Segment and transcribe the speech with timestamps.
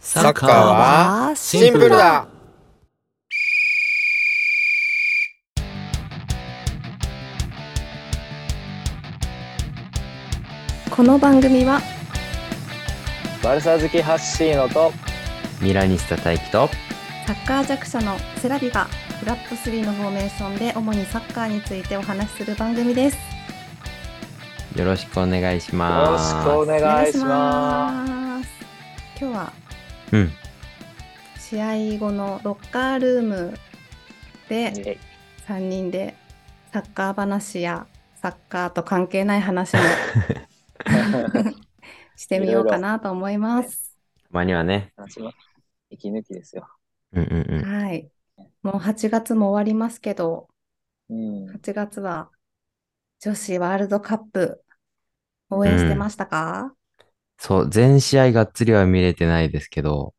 [0.00, 2.28] サッカーはシンプルだ
[10.90, 11.80] この番組は
[13.42, 14.92] バルサ好きハッシーノと
[15.60, 16.68] ミラニスタ大輝と
[17.26, 18.84] サッカー弱者のセラビが
[19.18, 23.18] フラット3のフォーメーションで主にサッカーについてお話しする番組です。
[24.76, 26.30] よろしくお願いしよろます。
[26.30, 27.26] しくお願いしま
[28.06, 28.50] ます。
[29.20, 29.57] 今日は
[30.12, 30.30] うん。
[31.38, 33.56] 試合後のロッカールーム
[34.44, 34.48] す。
[34.48, 34.98] で
[35.46, 36.14] 3人で
[36.72, 39.82] サッカー話やサッカーと関係ない話も
[42.16, 43.96] してみようかなと思います。
[44.24, 44.92] たまにはね。
[45.90, 46.68] 息抜きですよ。
[47.12, 47.82] うんうんうん。
[47.82, 48.10] はい。
[48.62, 50.48] もう8月も終わりますけど、
[51.08, 51.46] うん。
[51.50, 52.30] 8月は
[53.20, 54.62] 女子ワールドカップ
[55.50, 56.74] 応援してましたか、
[57.38, 60.14] そう、全試合がっつりは見れてないですけど、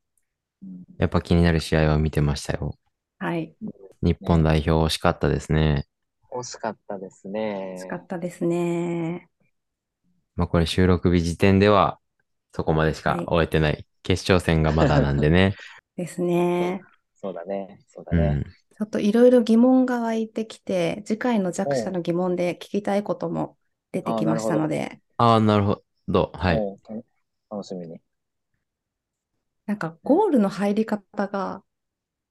[0.64, 2.76] うんやっぱ気になる試合は見てましたよ。
[3.20, 3.55] はい。
[4.02, 5.85] 日本代表惜しかったですね。
[6.32, 7.76] 惜しかったですね。
[7.77, 9.30] 惜しかったですね。
[10.35, 11.99] まあこれ収録日時点では
[12.54, 13.86] そこまでしかはい終えてない。
[14.04, 15.55] 決勝戦がまだなんでね。
[15.96, 16.82] ですね。
[17.15, 17.80] そうだね。
[17.88, 18.27] そうだね。
[18.27, 18.43] うん。
[18.43, 23.58] ちょっといろいろ疑問が湧いてきて、次回の弱者の疑問で聞きたいことも
[23.91, 26.32] 出てきましたので、ああ、なるほど。
[26.34, 26.60] はい。
[27.50, 28.00] 楽しみに。
[29.66, 31.64] なんかゴールの入り方が、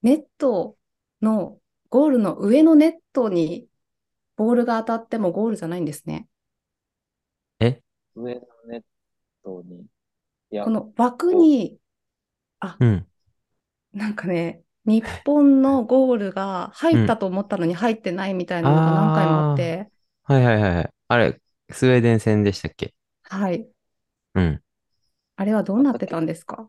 [0.02, 0.76] ネット
[1.22, 3.66] の、ゴールの上のネットに
[4.36, 6.28] ボールが当たってもゴールじゃないんですね。
[7.60, 7.80] え？
[8.14, 8.82] 上のネッ
[9.42, 9.86] トに。
[10.50, 11.78] いやこ、の枠に、
[12.80, 13.06] うん。
[13.92, 19.90] なんかね、日本のゴールが入ったと思ったのに入ってないみたいなのが何回もあって、
[20.24, 20.90] はいはいはいはい。
[21.08, 22.94] あれ、スウェーデン戦でしたっけ？
[23.22, 23.66] はい。
[24.34, 24.62] うん。
[25.38, 26.68] あれはどうなってたんですか？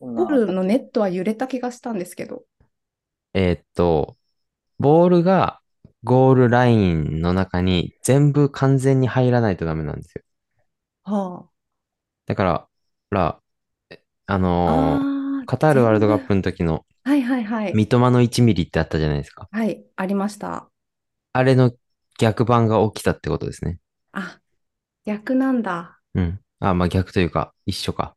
[0.00, 2.44] ゴールのネットは揺れた気がしたんですけど。
[3.32, 4.16] えーっと、
[4.78, 5.60] ボールが
[6.04, 10.22] ゴールラインの中に全部完全に入らないとダメなんですよ。
[11.04, 11.48] は
[12.26, 12.68] だか
[13.10, 13.40] ら、
[14.26, 14.38] ああ。
[14.38, 15.08] のー
[15.46, 17.72] カタールワールドカッ全プの時の部はいはいはい。
[17.72, 19.48] 三笘の1ミリってあったじゃないですか。
[19.50, 20.70] はい、ありました。
[21.32, 21.72] あれの
[22.18, 23.78] 逆版が起きたってことですね。
[24.12, 24.40] あ、
[25.04, 26.00] 逆なんだ。
[26.14, 26.40] うん。
[26.60, 28.16] あ、まあ逆というか、一緒か。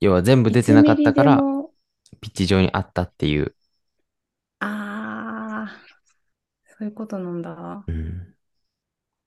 [0.00, 1.70] 要は全部出てなかったか1らミリで、も
[2.20, 3.54] ピッチ上にあったっていう。
[4.60, 5.76] ああ、
[6.64, 7.84] そういうことなんだ。
[7.86, 8.34] うん。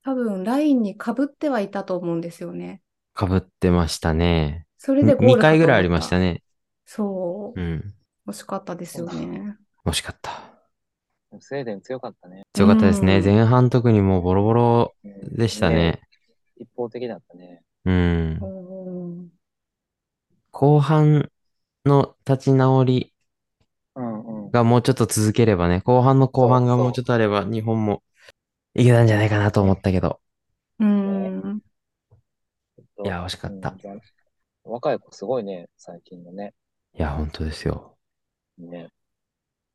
[0.04, 2.82] 多分、ラインにかぶってはいたと思うんですよね。
[3.14, 4.66] かぶってましたね。
[4.78, 6.42] それでゴール2か回ぐらいありましたね。
[6.86, 7.64] そうう。
[7.64, 7.94] ん。
[8.28, 9.58] 惜しかったですよね。
[9.86, 10.32] 惜しかった。
[11.40, 12.44] スウェーデン強かったね。
[12.54, 13.18] 強かったですね。
[13.18, 16.02] うん前半特にもうボロボロうんでしたね。
[16.58, 17.62] 一方的だったね。
[17.90, 18.40] うん。
[18.42, 19.32] うん
[20.52, 21.32] 後半
[21.86, 23.14] の立ち直り
[23.96, 24.52] うんうん。
[24.52, 28.04] がもうちょっと続ければね、後半の後半がもうちょっとあれば、日本も
[28.74, 30.20] いけたんじゃないかなと思ったけど。
[30.80, 31.62] うん。
[33.04, 34.02] いや惜しかったうん
[34.66, 36.54] 若い子すごいね、最近のね。
[36.94, 37.98] いや、本当ですよ。
[38.58, 38.90] ね。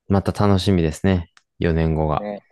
[0.08, 1.32] また楽しみですね。
[1.58, 2.20] 4年後が。
[2.20, 2.42] ね。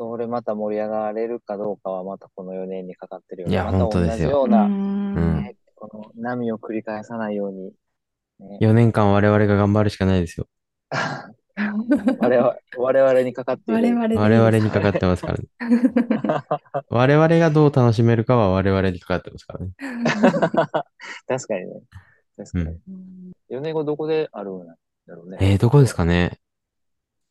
[0.00, 3.52] それまた盛り上がれるかどうかはまたこの4年にかかってるよね。
[3.52, 7.72] いや本当ですよう同じような、ねこの波を繰り返さないように、
[8.38, 10.46] ね、4年間我々が頑張るしかないですよ。
[12.18, 13.74] 我々我々にかかっている。
[13.74, 15.44] 我々でいい我々にかかってますからね。
[16.88, 19.72] 我々がどう楽しめるかは我々にかかってますからね。
[21.28, 21.82] 確かにね。
[22.38, 22.78] 確かに。
[22.88, 25.38] うん4年後どこであるんだろうね。
[25.40, 26.38] えー、どこですかね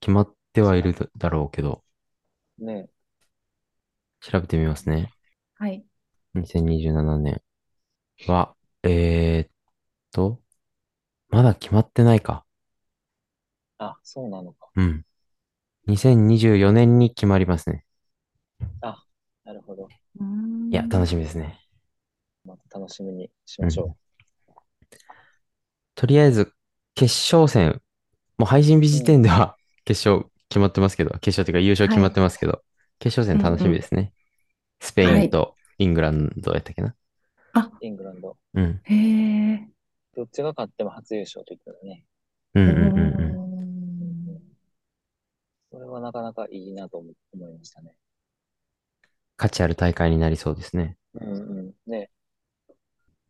[0.02, 1.82] 決まってはいるだろうけど、
[2.64, 2.90] ね。
[4.22, 5.12] 調べてみますね。
[5.56, 5.84] はい。
[6.36, 7.42] 2027年
[8.28, 9.50] は、えーっ
[10.12, 10.40] と、
[11.30, 12.46] まだ決まってないか。
[13.78, 14.70] あ、そうなのか。
[14.76, 15.06] うん。
[15.88, 17.86] 2024年に決まりますね。
[19.50, 19.88] なるほど。
[20.70, 21.60] いや、楽しみですね。
[22.46, 23.98] また楽しみにしましょ
[25.96, 26.54] とりあえず、
[26.94, 27.82] 決勝戦、
[28.38, 29.56] もう配信日時点では
[29.86, 32.62] 決勝決まってますけど、決勝っていうか優勝決まってますけど、
[33.00, 34.14] 決勝戦楽しみですね。
[34.82, 36.90] スペインとイングランドやったっけな。
[36.90, 36.94] う。
[37.82, 38.36] イングランド。
[38.54, 38.82] うん。
[38.84, 39.68] へえ。
[40.16, 42.04] どっちが勝っても初優勝と言ったらね。
[42.56, 44.42] うんうんうんうん。
[45.72, 47.96] それはなかなかいいなと思思いましたね。
[49.38, 50.98] 価値ある大会になりそうですね。
[51.14, 51.74] うんうん。
[51.86, 52.10] ね。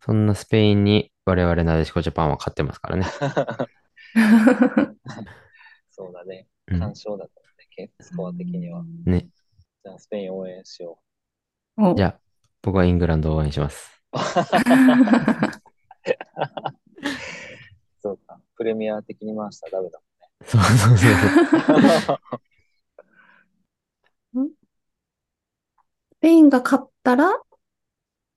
[0.02, 3.06] そんなスペインに我々なでしこジャパンは勝ってますからね。
[5.92, 6.48] そうだね。
[6.72, 7.40] うん完勝だった
[7.80, 8.84] ね、スコア的には。
[9.06, 9.30] ね。
[9.84, 11.00] じゃあ、スペイン応援しよ
[11.78, 12.20] おじゃあ、
[12.62, 14.04] 僕はイングランドを応援します。
[18.12, 18.64] う。
[18.64, 20.02] レミア的に回したらダメだ
[20.46, 22.20] そうそうそう。
[24.34, 24.52] もんね。
[26.14, 27.32] スペインが勝ったら、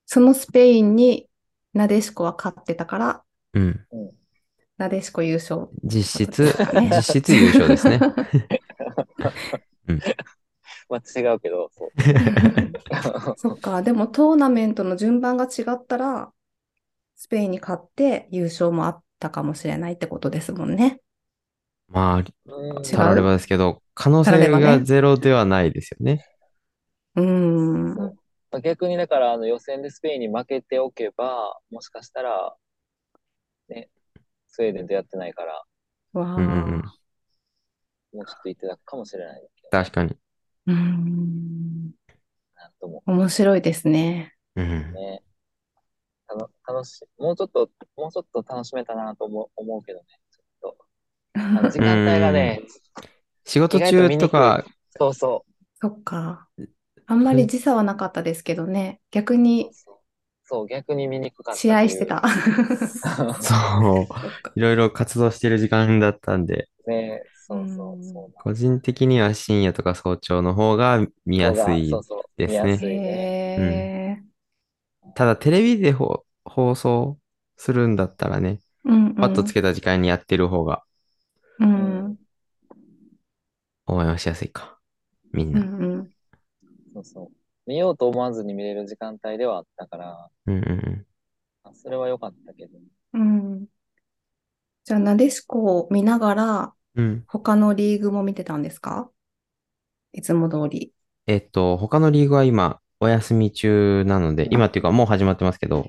[0.07, 1.29] そのスペインに
[1.75, 3.25] なでしこは勝ってたから、
[3.55, 3.87] うん。
[4.83, 5.69] なでしこ優勝。
[5.85, 6.45] 実質、
[6.75, 8.01] 実質優勝ですね。
[10.89, 11.91] まあ違うけど、そう。
[13.39, 16.33] そっか、でもトーナメントの順番が違ったら、
[17.15, 21.01] スペインに勝って優勝もあったかもしれないってことですもんね。
[21.89, 22.25] まあ、
[22.83, 26.27] たらればですけど、可能性がねゼロではないですよね。
[27.17, 27.95] うーん。
[27.95, 28.17] そう
[28.51, 32.55] まあ逆にだから、あの予選でスペインに負けておけば、もしかしたら、
[33.69, 33.89] ね、
[34.53, 35.65] スウェーデンとやってないから、
[36.13, 36.95] わうんうんうんあ。
[38.13, 40.17] もうちょっと言ってたかもしれないけど、確かに。
[40.67, 41.93] うーん。
[42.55, 44.35] なんとも面白いですね。
[44.55, 44.93] うん。
[44.93, 45.23] ね。
[46.29, 47.05] たの楽しい。
[47.19, 50.05] もうちょっと、もうちょっと楽しめたなと思う思うけどね。
[50.31, 50.77] ちょっと。
[51.35, 52.61] あの 時間帯がね、
[53.45, 54.65] 仕事中とか、
[54.99, 55.47] そうそ
[55.81, 56.49] そっか。
[57.07, 59.01] あんまり時差はなかったですけどね。
[59.11, 59.37] 逆う。
[59.39, 59.71] に
[60.53, 62.23] そう逆に見にくかった試合してた。
[63.41, 64.07] そ
[64.55, 68.33] う、いろいろ活動してる時間だったんで、ね、そうそうそう。
[68.43, 71.91] 個人的には深夜とか早朝の方が見やすい
[72.37, 74.23] ですね。
[75.15, 77.19] ただテレビでほ放送
[77.57, 79.15] するんだったらね、うんうん。
[79.15, 80.83] パッとつけた時間にやってる方が
[81.59, 82.19] うん。
[83.87, 84.79] 応援はしやすいか。
[85.33, 85.67] みんうんな。
[85.67, 85.67] う
[86.03, 86.11] ん。
[86.95, 87.42] そうそう。
[87.67, 91.07] 見ようと思わずに見れる時間帯ではあったから、うんうんうん。
[91.65, 92.79] あそれは良かったけど。
[93.15, 93.67] うん。
[94.85, 97.25] じゃあ、なでしこを見ながら、うん。
[97.27, 99.11] 他のリーグも見てたんですか？
[100.13, 100.93] いつも通り。
[101.27, 105.87] えっと、他のリーグは今、お休み中なので、今っていうかもう始まってますけど、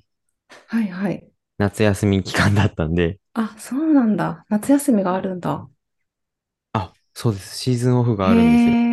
[0.68, 1.28] はいはい。
[1.58, 4.46] 夏休み期間だったんで、あ、そうなんだ。
[4.50, 5.68] 夏休みがあるんだ。
[6.74, 7.58] あ、そうです。
[7.58, 8.93] シーズンオフがあるんですよ。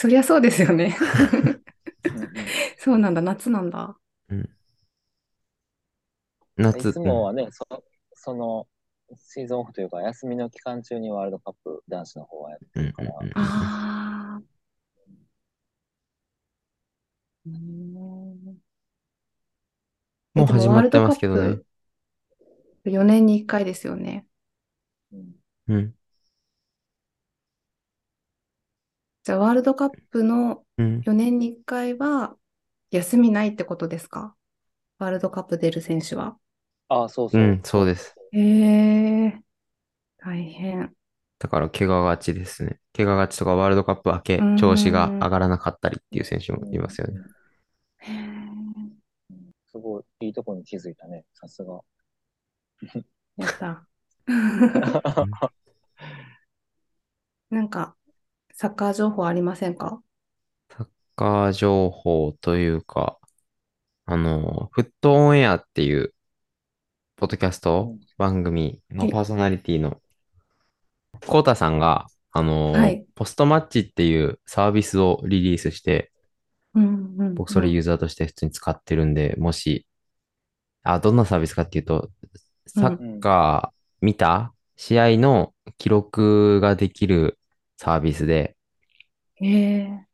[0.00, 0.96] そりゃそうですよね。
[2.06, 2.40] うんうん
[2.78, 3.20] そうなんだ。
[3.20, 3.98] 夏なんだ。
[6.56, 7.66] 夏、いつもはね、そ
[8.14, 8.66] その、
[9.18, 14.42] シーズンオフというか、休みの期間中にワールドカップ男子の方はやってうんるから、うんうんああ。
[20.34, 21.60] もう始まってますけどね。
[22.84, 24.26] 4年に1回ですよね。
[25.12, 25.34] うん
[25.68, 25.94] うん。
[29.24, 31.04] じゃあ、ワールドカップのうん。
[31.04, 32.36] 4年に1回は
[32.90, 34.34] 休みないってことですか？
[34.98, 36.38] ワールドカップ出る選手は。
[36.88, 37.44] あそうそうう。
[37.52, 38.14] ん、そうです。
[38.32, 38.40] へ
[39.26, 39.42] え、
[40.18, 40.94] 大変。
[41.38, 42.80] だから、怪我がちですね。
[42.94, 47.20] 怪我がちとかワールドカップ明けうん、調子が上がらなかったりっていう選手もいますよね。
[47.98, 48.16] へえ、
[49.66, 51.80] すごい、いいとこに気づいたね、さすが。
[53.36, 53.86] やった。
[57.50, 57.96] なんか、
[58.60, 60.02] サッカー情報ありませんか？
[60.68, 60.86] サッ
[61.16, 63.16] カー情報というか、
[64.04, 66.12] あの、フットオンエアっていう、
[67.16, 68.00] ポッドキャストうん。
[68.18, 69.12] 番組のはい。
[69.12, 70.02] パーソナリティの、
[71.26, 73.06] コウタさんが、あの、はい。
[73.14, 76.12] ポストマッチっていうサービスをリリースして、
[76.74, 79.86] うんうん僕それユーザーとして普通に使ってるんで、もし、
[80.82, 82.10] あ、どんなサービスかっていうと、
[82.66, 87.38] サッカー見た試合の記録ができる
[87.80, 88.56] サービスで、
[89.40, 90.06] へえ、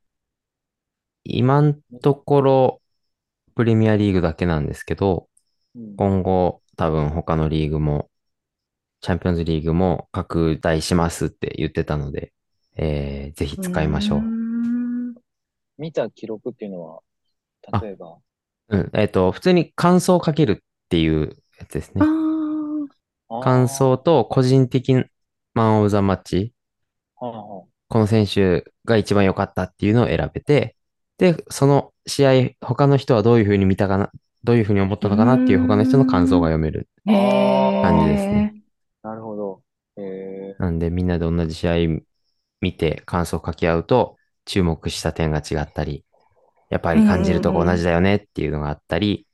[1.25, 2.82] 今のところ
[3.56, 5.28] プレミアリーグだけなんですけど、
[5.75, 8.11] うん今後多分他のリーグも、
[9.00, 12.32] チャンピオンズリーグも拡大しますって言ってたので、
[12.76, 14.23] えーぜひ使いましょうー。
[14.23, 15.14] ん
[15.78, 17.00] 見た記録っていうのは、
[17.82, 18.18] 例えば、
[18.68, 18.90] うん。
[18.94, 20.56] えっと、普通に感想をかけるっ
[20.88, 22.06] ていうやつですあね。
[23.42, 24.94] 感想と個人的
[25.54, 26.52] マン・オブ・ザ・マッチ、
[27.16, 30.76] この選手が一番良かったっていうのを選べて、
[31.18, 34.11] で、その試合、他の人はどういうふうに見たかな、
[34.44, 36.88] どういうふうに思ったのかなっていう他の人の感想が読める。
[37.06, 38.54] 感じですね
[39.02, 39.62] あなるほど。
[39.96, 42.02] えなんでみんなで同じ試合
[42.61, 46.04] 見て感想を書き合うと注目した点が違ったり、
[46.70, 49.26] やっぱり感じるとこ同じだよねっていうのがあったり、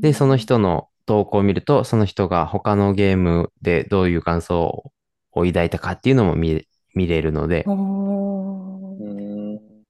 [0.00, 4.92] で、その人の投稿を見ると、その人が他のゲームでどういう感想を
[5.32, 7.64] 抱いたかっていうのも見見れるので。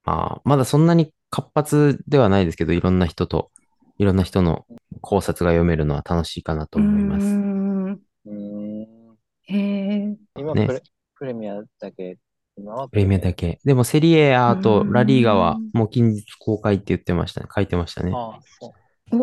[0.04, 3.50] まあ、まだそんなに活発ではないですけど、いろんな人と、
[3.98, 4.64] いろんな人の
[5.02, 7.26] 考察が読めるのは楽しいかなと思います。
[9.42, 10.82] へえ、今ねプレ、
[11.14, 12.18] プレミアだけ、
[12.56, 13.60] 今はプレミアだけ。
[13.64, 17.48] でもセリエ A とラリーガはもう近日公開って言ってましたね。
[17.54, 18.12] 書いてましたね。
[18.14, 18.74] ああ、そ
[19.12, 19.22] う。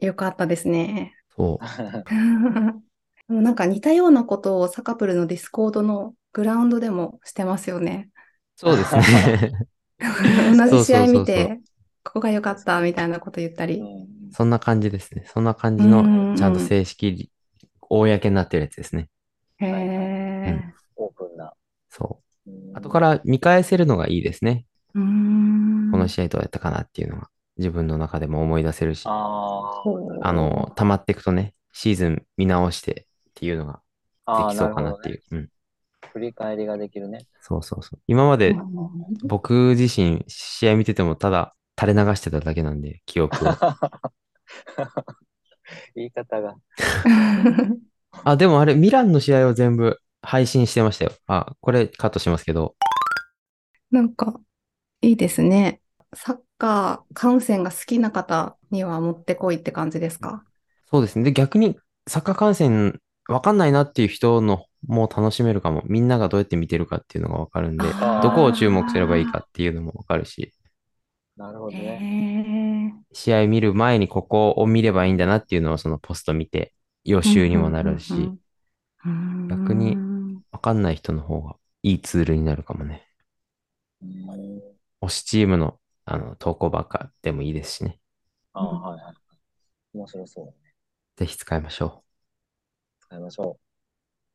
[0.00, 1.14] お、よかったですね。
[1.36, 1.64] そう。
[3.30, 8.10] でもなんか似たようなことをサカプルのディスコードのグラウンドでもしてますよね。
[8.56, 9.52] そうですね。
[10.58, 11.60] 同じ試合見て、
[12.02, 13.78] ここが良かったみたいなこと言ったり。
[13.78, 15.24] うんそんな感じですね。
[15.26, 17.32] そんな感じうんうんうんの、ちゃんと正式、
[17.80, 19.08] 公になってるやつですね。
[19.58, 20.72] へはいえ。
[20.94, 21.52] オープンな。
[21.88, 22.50] そう。
[22.50, 24.66] うん後から見返せるのがいいですね。
[24.94, 25.90] うーん。
[25.90, 29.12] この試合どうやったかなっていうのが、自分の中でも思い出せるし、あ
[30.32, 33.06] の、溜まっていくとね、シーズン見直して
[33.40, 33.80] っていうのが
[34.26, 35.22] あ、できそうかなっていいう。
[35.30, 35.48] うん。
[36.12, 37.26] 振り返りができるね。
[37.40, 38.00] そうそうそう。
[38.06, 38.60] 今までうん
[39.24, 43.52] 僕自身試合見ててもただ垂れ流してただけなんで、記憶を。
[45.94, 46.54] 言い方が。
[48.24, 51.12] あ、でもあれ、ミランの試合を全部配信してましたよ。
[51.26, 52.76] あ、これカットしますけど。
[53.90, 54.38] なんか、
[55.00, 55.80] いいですね。
[56.12, 60.44] サッカー観戦が好きな方にはもってこいって感じですか？
[60.90, 61.24] そうですね。
[61.24, 65.82] で、逆にサッカー観戦わかんないなっていう人のも楽しめるかも。
[65.86, 70.52] みんながどうやって見てるかっていうのがわかるんで、ーどこを注目すればいいかっていうのもわかるし、
[71.36, 72.94] なるほどへね。
[73.10, 73.14] え。
[73.14, 76.72] 試合見る前にここを見ればいいんだなっていうのをそのポスト見て
[77.04, 78.12] 予習にもなるし、
[79.48, 83.06] 逆にうんわかんない人の方がいいツールになるかもね。
[84.02, 84.60] うん
[85.02, 87.98] 推しチームのあの投稿ばっかでもいいですしね。
[88.52, 89.14] あはいはい。
[89.94, 90.56] 面白そうだね。
[91.16, 92.04] ぜひ使いましょ
[93.10, 93.58] 使いましょ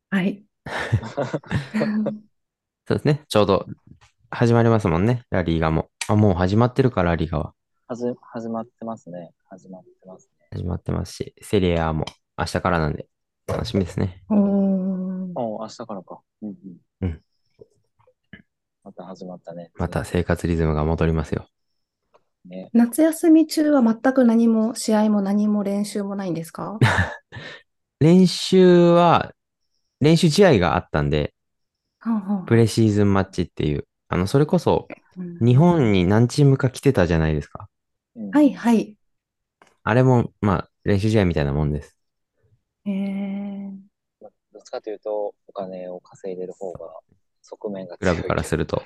[0.10, 0.44] はい。
[0.66, 0.70] う。
[2.88, 3.24] そうですね。
[3.30, 3.66] ちょうど
[4.30, 5.24] 始まりますもんね。
[5.30, 5.90] ラリーガも。
[6.10, 7.50] あ、もう始まってるから、ラリーガは。
[7.50, 7.54] う。
[7.88, 9.32] はじ、始まってますね。
[9.50, 10.48] 始まってますね。
[10.52, 12.06] 始まってますし、セリエ A も
[12.38, 13.08] 明日からなんで
[13.48, 14.24] 楽しみですね。
[14.30, 14.38] おー
[15.40, 16.20] お明日からか。
[16.42, 16.78] うんうん。
[17.02, 17.22] うん
[18.84, 19.72] また始まったね。
[19.76, 21.48] また生活リズムが戻りますよ。
[22.46, 22.70] ね。
[22.72, 26.78] 夏休み中は全く何も試合も何も練習もないんですか？
[28.00, 29.34] 練習は、
[30.00, 31.34] 練習試合があったんで、
[32.46, 34.88] プレシーズンマッチっていう、あの、それこそ
[35.18, 37.70] うん日本に何チームか来てたじゃないですか。
[38.16, 38.96] うんはいはい。
[39.84, 42.00] あれも、まあ、練習試合みたいなもんです。
[42.86, 43.72] へえ。
[44.20, 47.00] どっちかというと、お金を稼いでる方が
[47.42, 48.64] 側面がクラブからする。
[48.64, 48.82] ると。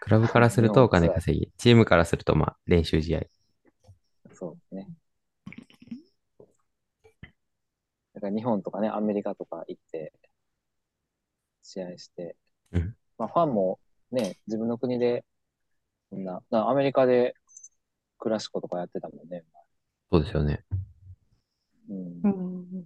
[0.00, 1.52] クラブからするとお金稼ぎ。
[1.56, 3.20] チームからすると、まあ、練習試合。
[4.32, 4.88] そうですね。
[8.13, 10.12] だから日本とかね、アメリカとか行って、
[11.62, 12.36] 試合して、
[12.72, 12.96] うん。
[13.18, 13.78] まあファンも
[14.10, 15.24] ね、自分の国で、
[16.10, 17.34] そんな、アメリカで
[18.18, 19.44] クラシコとかやってたもんね。
[20.10, 20.64] そうですよね。
[21.88, 22.20] うん。
[22.22, 22.84] うん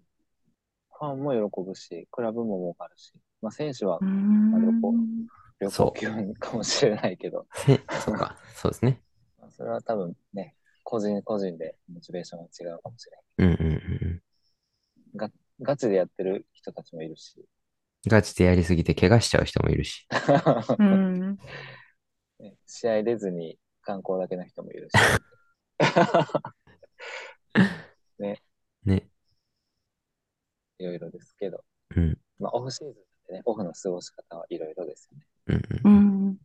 [1.00, 4.54] ファンも喜ぶし、クラブも儲かるし、まあ選手はうーん。
[4.56, 4.94] あ旅行
[5.60, 9.00] 旅行気分かもしれないけど、せ、そうか、そうですね。
[9.38, 13.56] まあそれは多分ね、個人個人でモチベーションが違うかもしれない。
[13.60, 14.22] うんうんうん
[15.14, 15.18] うん。
[15.18, 17.44] ガガチでやってる人たちもいるし。
[18.06, 20.06] ガチでやりすぎて怪我しちゃう人もいるし。
[20.78, 21.38] うん。
[22.38, 24.92] ね試合出ずに観光だけの人もいるし。
[28.18, 28.40] ね。
[30.78, 31.64] いろいろですけど。
[31.96, 32.18] うん。
[32.38, 32.94] まあ、オフシーズン
[33.26, 35.26] でね、オフの過ごし方はいろいろですよね。
[35.84, 36.38] うんうん。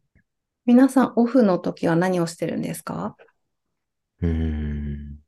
[0.66, 3.16] 皆さん、オフの時は何をしてるんですか？
[4.22, 5.20] うん。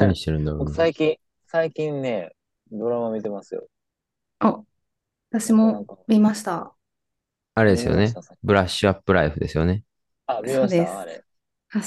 [0.00, 0.74] 何してるんだろう。
[0.74, 2.34] 最近、最近ね、
[2.72, 3.68] ドラマ見てますよ。
[4.38, 4.62] あ、
[5.30, 6.74] 私もなんか見ました。
[7.54, 9.82] あれですよねブラッシュアップライフですよね。
[10.26, 11.24] あ、見まそうですしたあれ。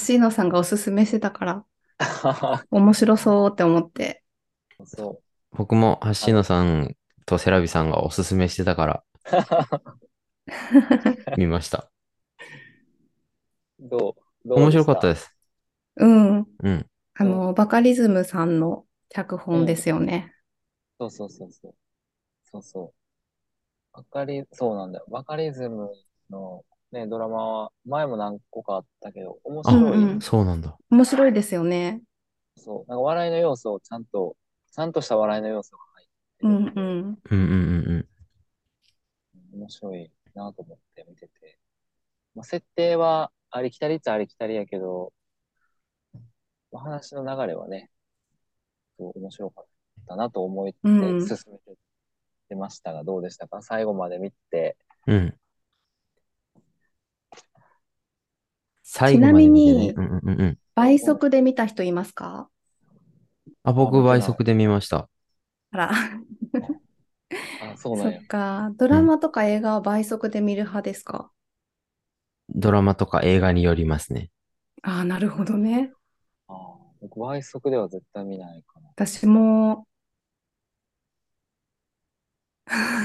[0.08, 1.64] 橋野さんがおすすめしてたから、
[2.70, 4.22] 面白そうって思って。
[4.84, 5.20] そ
[5.52, 9.36] 僕も橋野さんとセラビさんがおすすめしてたからう。
[11.36, 11.90] 見ました。
[13.80, 15.36] どうどう面白かったでです。
[15.96, 16.46] うん。
[16.62, 16.86] うん。
[17.14, 20.35] あの、バカリズムさんの脚本ですよね。
[20.98, 21.74] そうそうそうそう。
[22.44, 22.94] そうそ
[23.94, 23.96] う。
[23.96, 25.06] バカリ、そうなんだよ。
[25.10, 25.90] バカリズム
[26.30, 29.98] のね、ドラマは前も何個かあったけど、面あ白い。
[29.98, 30.76] うんうんそうなんだ。
[30.90, 32.02] 面白いですよね。
[32.56, 32.90] そう。
[32.90, 34.36] なんか笑いの要素をちゃんと、
[34.72, 36.72] ちゃんとした笑いの要素が入ってうんるうん。
[36.74, 38.08] うんうんうんうん。
[39.52, 41.58] 面白いなと思って見てて。
[42.34, 45.12] まあ、設定はありきたりっちゃありきたりやけど、
[46.70, 47.90] まあ、話の流れはね、
[48.98, 49.70] そう面白かった
[50.14, 51.58] なと思ってうん進め
[52.48, 53.62] てましたが、どうでしたか？
[53.62, 54.76] 最後まで見て。
[55.08, 55.34] うん。
[58.84, 59.94] 最後まで見てね。
[59.94, 60.58] ちうんうんうんうん。
[60.76, 62.48] 倍速で見た人いますか？
[63.64, 65.08] あ、僕倍速で見ました。
[65.72, 65.90] あら。
[65.90, 68.26] あ、そうなんやそっ。
[68.26, 68.70] か。
[68.76, 71.32] ドラマとか映画は倍速で見る派ですか？
[72.48, 74.30] ドラマとか映画によりますね。
[74.82, 75.90] ああ、なるほどね。
[76.46, 76.56] あー
[77.00, 78.88] 僕、倍速では絶対見ないかな。
[78.90, 79.86] 私も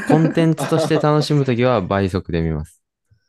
[0.08, 2.82] コンテンツとして楽しむときは倍速で見ます。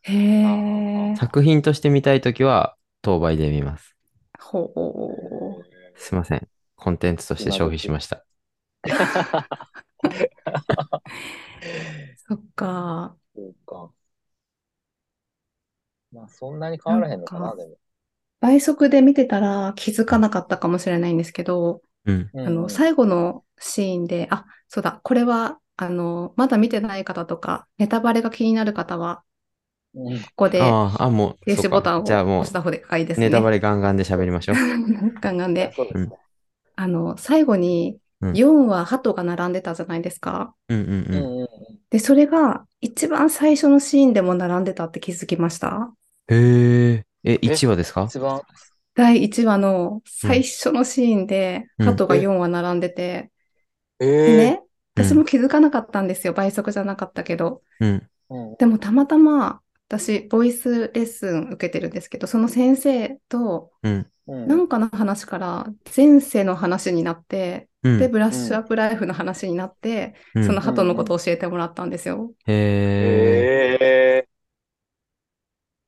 [0.03, 1.17] へえ。
[1.17, 3.95] 作品として見たいときは当倍で見ます。
[4.41, 6.01] ほう。
[6.01, 6.49] すいません。
[6.77, 8.25] コンテンツとして消費しました。
[12.29, 13.17] そっか。
[13.35, 13.93] そうか。
[16.13, 17.77] まあ、そんなに変わらへんのかな、なんかでも。
[18.41, 22.31] 倍速で見てたら気づかなかったかもしれないんですけど、うん。
[22.35, 29.25] あの、最後のシーンで、あ、そうだ、これは、あの、まだ見てない方とか、ネタバレが気になる方は、
[29.95, 33.27] うんここでああ、あ、もう、停止ボタンをじゃあも押した方がいいでう、すね。
[33.27, 34.57] ネタバレガンガンで喋りましょう。
[35.21, 35.73] ガンガンで。
[35.77, 36.17] そうですね。
[36.77, 40.55] あの、最後にうん4は鳩が並んでたじゃないですか。
[40.69, 41.25] うんうんうんうん。
[41.25, 41.49] うんうん。
[41.91, 45.93] で、それが一番最初のシーンでも並んでたって気づきました？
[46.29, 47.07] へえ。
[47.25, 48.05] え、1話ですか？
[48.09, 48.41] 一番、
[48.95, 53.31] 第1話の最初のシーンで、うん鳩が4話並んでて、
[54.01, 56.33] えでね、うん私も気づかなかったんですよ。
[56.33, 57.63] 倍速じゃなかったけど。
[57.81, 58.09] うん。
[58.31, 63.93] うんでもたまたま、私、ボイスレッスン受けてるんですけど、その先生と、うん。
[63.93, 67.99] うんなんかの話から前世の話になって、うん。
[67.99, 72.33] で、ブラッシュアップライフの話になって、うんその鳩のことを教えてもらったんですよ。
[72.47, 74.27] へえ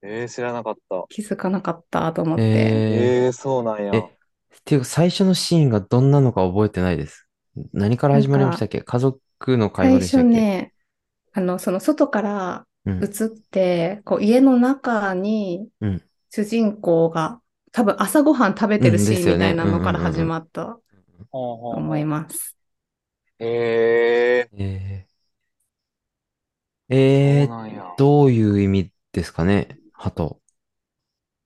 [0.05, 1.05] ー、えー、知らなかった。
[1.09, 2.43] 気づかなかったと思っえ。
[2.43, 2.45] て。
[2.45, 3.95] ええー、そうなんや。
[3.95, 4.03] えっ
[4.65, 7.29] ていうか、最初のシーンがどんなのか覚えてないです。
[7.73, 8.81] 何から始まりましたっけ？
[8.81, 9.21] 家族
[9.57, 10.29] の会話でしたっけ？
[10.29, 10.73] ね、
[11.33, 13.03] あの、その外からうん。
[13.03, 13.11] 映っ
[13.51, 16.03] て、こう家の中にうん。
[16.31, 20.83] 主人公が多分朝ごはん食べてるシーンみたいなのからうんですよね始まったと
[21.31, 22.57] ほうほう思います。
[23.39, 27.95] ええー、ー、えー、そうなんや。
[27.97, 29.79] どういう意味ですかね？
[29.93, 30.41] 鳩。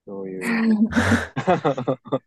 [0.06, 0.42] どういう。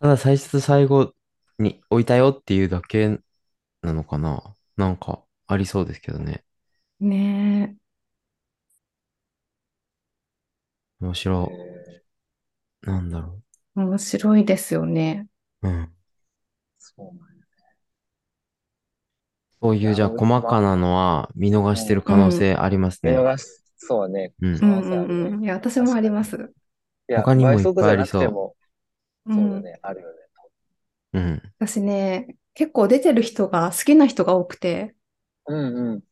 [0.00, 1.14] ただ最初と最後
[1.58, 3.18] に置いたよっていうだけ
[3.82, 4.42] なのかな？
[4.76, 6.44] なんかありそうですけどね。
[7.00, 7.76] ね
[11.00, 12.90] 面白えーい。
[12.90, 13.42] なんだろ
[13.76, 15.28] え、面白いですよね。
[15.62, 15.68] う。
[15.68, 15.92] うん。
[16.78, 17.26] そうな。
[19.60, 23.12] そういうじゃあ細かなのは見逃してる可能性ありますね。
[23.12, 23.46] 見逃し、
[23.78, 24.32] そうね。
[24.40, 25.44] うんうんうんうん。
[25.44, 26.52] いや、私もあります。
[27.08, 29.32] いや、他にもいっぱいありそう。
[29.32, 30.18] そうだね、あるよね。
[31.16, 31.42] うん。
[31.58, 34.94] 私ね、結構出てる人が好きな人が多くて、
[35.46, 36.02] うんうん。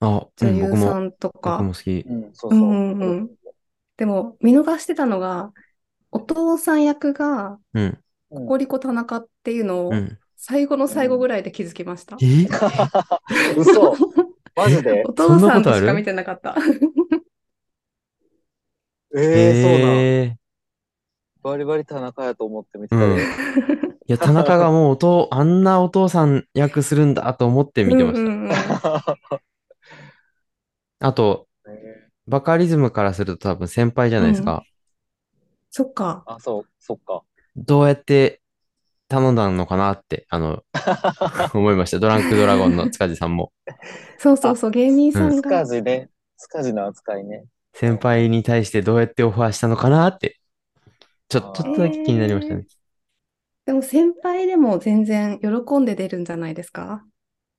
[0.00, 1.72] あ、うん、女優さんと僕かも。
[1.72, 2.04] 好き。
[2.08, 2.58] うん、そうそう。
[2.58, 3.30] うんうんうん
[3.98, 5.52] でも、見逃してたのが、
[6.10, 7.84] お父さん役がうん。
[7.84, 7.98] うん
[8.30, 10.18] ココリコ田中っていうのをうん。
[10.36, 12.16] 最後の最後ぐらいで気づきました。
[12.20, 12.48] え？
[13.56, 13.94] 嘘
[14.56, 15.04] マジで？
[15.06, 16.56] お父さんとしか見てなかった。
[19.14, 20.41] ええそうなん。
[21.44, 23.22] えバリバリ田中やと思って見てたうんで。
[23.22, 23.26] い
[24.06, 28.20] や、田中がもうお父、 あんなお父さん役するんだと思って見てました。
[28.20, 28.52] うんうんうん
[31.04, 34.62] あと、えバカリズムからすると多分先輩じゃないですか。
[35.70, 36.22] そっか。
[36.28, 37.24] ーあ、そう、そっか。
[37.56, 38.40] どうやって
[39.08, 40.62] 頼んだのかなって、あの、
[41.54, 41.98] 思いました。
[41.98, 43.52] ドランクドラゴンの塚地さんも。
[44.18, 45.64] そうそうそう、芸人さんが。
[45.64, 46.08] ジね。
[46.36, 47.44] スカジの扱いね。
[47.74, 50.38] 先輩に対してどうやってオファーしたのかなって、
[51.32, 52.66] ちょ、ちょっとだけ気になりましたね。
[53.64, 57.04] でも先輩でも全然喜んで出るんじゃないですか？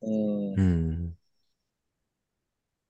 [0.02, 0.62] うんう。
[0.62, 1.18] ん。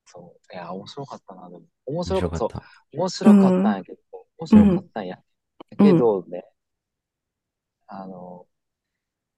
[0.06, 0.54] そう。
[0.54, 1.64] いや、面白かったな、でも。
[1.86, 2.64] 面面白かった。
[2.94, 4.00] 面白かったんやけど、
[4.38, 5.18] 面白かったんや。
[5.80, 6.46] うんけどね、
[7.88, 8.48] あの、こ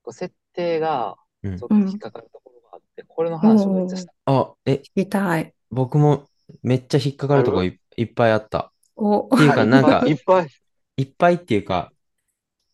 [0.08, 4.13] う設定がうんちょっと引っかかるところがあって、これの話をめっちゃした。
[4.25, 5.53] あ、え、聞きたい。
[5.71, 6.27] 僕も
[6.63, 8.71] めっちゃ引っかかるとこいいっぱいあった。
[8.95, 10.49] お、っていうか、なんかい、っぱい。
[10.97, 11.91] いっぱいっていうか、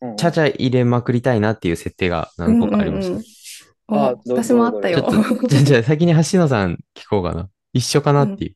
[0.02, 3.14] うんちゃちゃ入れまくりたいなっていう設定が何個かありました。
[3.14, 3.42] うんうんうん
[3.88, 5.02] おあど私もあったよ。
[5.02, 7.50] ちょっと、じゃあじゃあ先に橋野さん聞こうかな。
[7.74, 8.56] 一緒かなっていう。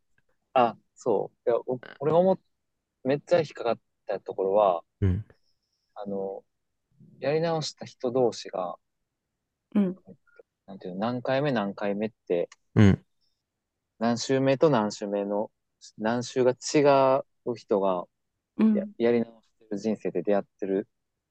[0.53, 1.49] あ、そう。
[1.49, 2.39] いや、お俺が思っ
[3.03, 5.25] めっちゃ引っかかったところは、うん。
[5.93, 6.43] あの、
[7.19, 8.75] やり直した人同士が、
[9.75, 9.95] うん
[10.67, 13.05] なんていうの、何回目何回目って、うん。
[13.99, 15.51] 何週目と何週目の、
[15.97, 18.05] 何週が違う人が
[18.57, 19.41] うんややり直
[19.77, 20.87] 人生で出会ってる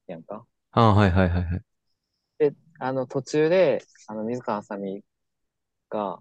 [0.06, 0.46] やんか。
[0.72, 1.64] ああ、はいはいはいはい。
[2.78, 5.02] あの、途中で、あの、水川あさみ
[5.90, 6.20] が、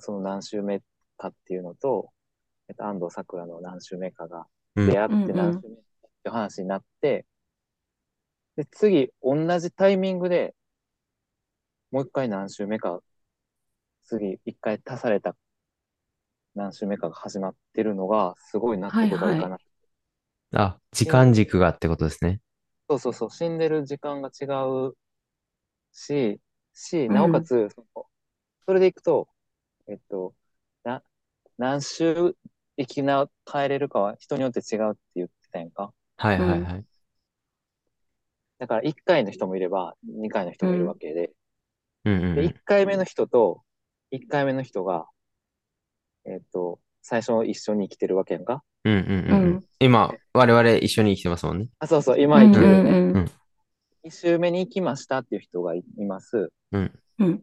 [0.00, 0.80] その何週目
[1.16, 2.10] かっていうのと、
[2.68, 7.26] えっと、安藤サクラの何週目かがうん出会ってうんうん何週目かって話になって、
[8.56, 10.54] で、次、同じタイミングで、
[11.90, 13.02] もう一回何週目か、
[14.02, 15.36] 次、一回足された
[16.54, 19.77] 何週目かが始まってるのが、すごい納得がいかなくて
[20.54, 22.40] あ、時間軸がってことですね。
[22.88, 24.46] そうそうそう、死んでる時間が違
[24.88, 24.96] う
[25.92, 26.40] し、
[26.72, 28.06] し、うんなおかつ、その
[28.66, 29.28] それでいくと、
[29.88, 30.34] えっと、
[30.84, 31.02] な、
[31.58, 32.36] 何週
[32.76, 35.92] 生きな、帰れるかは人によって違うって言ってたやんか。
[36.16, 36.84] はいはいはい。
[38.58, 41.32] だから1回の人もいれば2回の人もいるわけで、で、
[42.04, 43.62] うんうんうん1回目の人と
[44.10, 45.06] 1回目の人が、
[46.26, 48.62] えっと、最初一緒に生きてるわけやんか。
[48.84, 49.64] うんうんうんううんん。
[49.80, 51.68] 今、我々一緒に生きてますもんね。
[51.78, 52.90] あ、そうそう、今生きてるよね。
[52.90, 53.30] うんうんうん
[54.04, 56.50] 1周目に行きましたっていう人がいいます。
[56.72, 56.98] うん。
[57.18, 57.42] うん。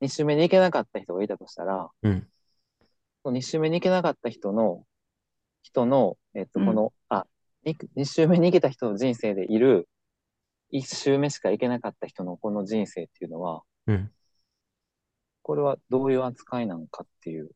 [0.00, 2.26] 2周目に行けなかった人がいたとしたら、うん。
[3.22, 4.84] その2周目に行けなかった人の、
[5.62, 7.26] 人の、えっと、うんこの、あ、
[7.64, 9.88] 2, 周目に行けた人の人生でいる、
[10.70, 14.10] 1周目しか行けなかった人のこの人生っていうのは、うん。
[15.42, 17.50] これはどういう扱いなのかっていう。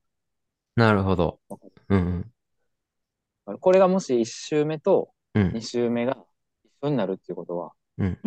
[0.75, 1.41] なるほど。
[1.89, 2.33] うんうん。
[3.61, 6.19] これがもし1周目とうん2周目が
[6.65, 7.73] 一緒になるっていうことは、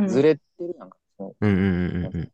[0.07, 0.97] ずれてるやんか。
[1.17, 2.31] そのうんうんうんうん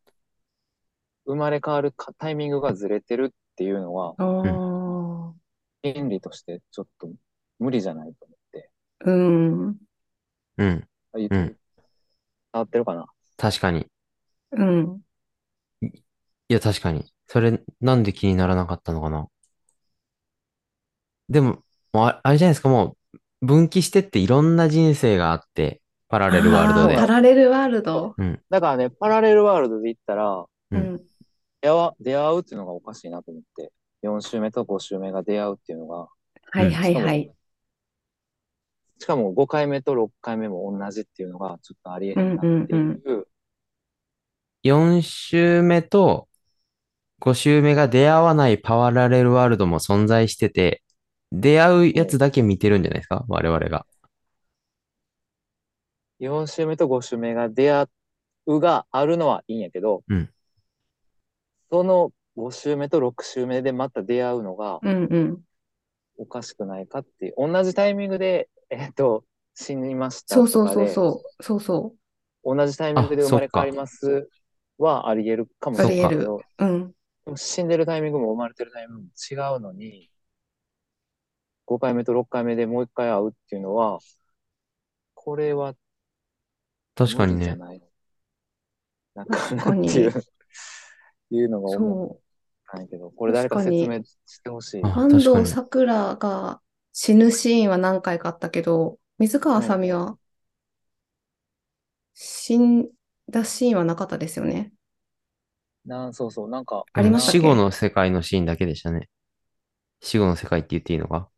[1.27, 5.33] 生まれ変わるかタイミングがずれてるっていうのは、ああ。
[5.81, 7.09] 原理としてちょっと
[7.57, 8.69] 無理じゃないと思って。
[9.05, 9.77] うん。
[10.57, 11.57] うん伝
[12.53, 13.07] わってるかな？
[13.37, 13.87] 確かに。
[14.51, 15.01] うん。
[15.81, 15.89] い
[16.47, 17.11] や、確かに。
[17.25, 19.27] それ、なんで気にならなかったのかな？
[21.27, 21.63] でも、
[21.95, 22.97] もうああれじゃないですか、も
[23.41, 27.07] う、分岐してっていろんな人生があって、パラレルワールドでパ。
[27.07, 28.15] ラレルワールド。
[28.49, 30.97] だからね、パラレルワールドで言ったら、ううんん。
[31.61, 33.71] 出会わ出会うっていうのがおかしいなと思って、
[34.03, 36.07] 4週目と5週目が出会うっていうのが、
[36.51, 37.31] はいはいはい。
[38.99, 43.25] しかも5回目と6回目も同じっていうのがちょっとありえへんなっていう、うんうん
[44.63, 46.27] 4週目と
[47.19, 50.81] 5週目が出会わないパラレルワールドも存在してて、
[51.39, 53.25] 出会うやつだけ見てるんじゃないですか？
[53.27, 53.85] 我々が。
[56.19, 57.87] 4週目と5週目が出会
[58.47, 60.29] うがあるのはいいんやけど、うん
[61.71, 65.41] その5週目と6週目でまた出会うのがうんうん。
[66.17, 71.43] おかしくないかっていう、同じタイミングで、えっと、死にましたそうそうそうそう。
[71.43, 71.93] そうそ
[72.45, 74.29] 同じタイミングであ生まれ変わります
[74.77, 76.39] はあり得るかもしれないけど、。
[76.59, 76.87] うん。
[77.25, 80.09] でも死んでるタイミングも生まれてるタイミングも違うのに、
[81.65, 83.99] 5回目と6回目でもう一回会うっていうのは、
[85.13, 85.73] これは
[86.95, 87.55] 確かにね。
[87.55, 87.81] ない？
[89.15, 90.13] なんかなんていう、
[91.31, 92.17] いうのが思そう。
[92.17, 92.19] っ
[92.71, 94.83] たんやけど、これ誰か説明してほしい。
[94.83, 96.61] あ安藤サクラが
[96.93, 100.17] 死ぬシーンは何回かあったけど、水川あさみは
[102.13, 102.87] 死ん
[103.29, 104.71] だシーンはなかったですよね。
[105.85, 109.09] なんそうそう、なんか、ありました死後の世界のシーンだけでしたね。
[110.01, 111.29] 死後の世界って言っていいのか？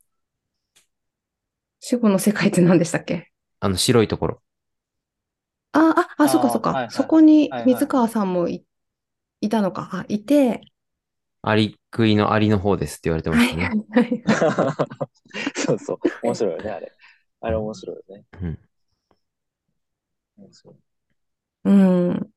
[1.80, 3.32] 死後の世界って何でしたっけ？
[3.60, 4.42] あの白いところ。
[5.72, 6.72] あ、あ、あ、そっかそっか。
[6.72, 8.66] はいはいそこにはいはい水川さんもい、
[9.42, 9.90] いたのか。
[9.94, 10.62] あ、いて、
[11.42, 13.76] アリクイのアリの方ですって言われてまはいしたね。
[13.92, 14.24] はいはい。
[15.56, 16.94] そうそう、面白いよね、あれ。
[17.42, 18.26] あれ面白いよね。
[18.42, 18.60] うん
[20.38, 20.76] 面白い
[21.66, 21.72] う
[22.14, 22.32] ん。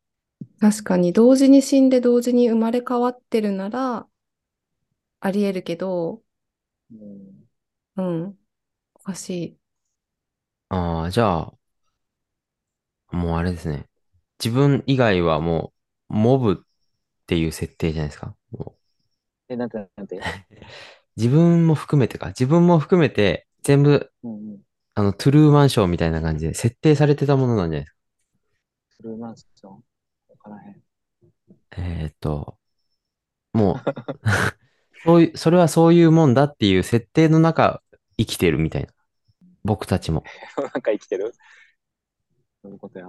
[0.60, 4.08] 確かに、同時に死んで同時に生まれ変わってるなら、
[5.20, 6.22] あり得るけど、
[6.90, 7.48] うん
[7.96, 8.39] うん。
[9.00, 9.56] おかしい。
[10.68, 11.52] ああ、じゃあ、
[13.12, 13.86] もうあれですね。
[14.42, 15.72] 自分以外はも
[16.10, 16.66] う、モブっ
[17.26, 18.34] ていう設定じゃないですか？
[18.52, 18.76] もう
[19.48, 20.20] え、なんて、なんて？
[21.16, 22.28] 自分も含めてか。
[22.28, 24.60] 自分も含めて、全部、うんうん。
[24.94, 27.96] あの、トゥルーマンショーみたいな感じで設定されてたものなんじゃないですか？
[28.96, 29.72] フルマンション？
[29.72, 29.80] わ
[30.38, 30.82] からへん。
[31.76, 32.58] えーっと、
[33.52, 33.88] もう、
[35.04, 37.82] そういう、それはそういうもんだっていう設定の中、
[38.20, 38.92] 生きてるみたいな。
[39.64, 40.24] 僕たちも。
[40.56, 41.32] なんか生きてる？
[42.62, 43.06] どういうことや？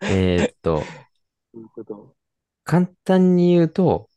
[0.00, 0.82] え っと、
[2.64, 4.08] 簡単に言うと、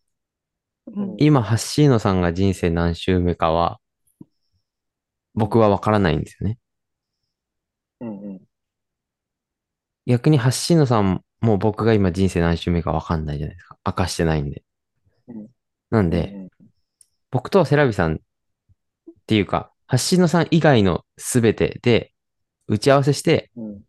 [0.88, 3.82] うん今、ハッシーノさんが人生何周目かは、
[5.34, 6.60] 僕はわからないんですよね。
[8.00, 8.42] うんうん。
[10.06, 13.78] 逆にハッシーノさんも僕が今人生何周目かわかんないじゃないですか。
[13.86, 14.64] 明かしてないんで。
[15.28, 15.48] うん
[15.90, 16.50] なんで、うん
[17.36, 18.18] 僕とセラビさんっ
[19.28, 22.14] ていうか、ハッシーノさん以外のすべてで
[22.70, 23.82] 打ち合わせして、うん。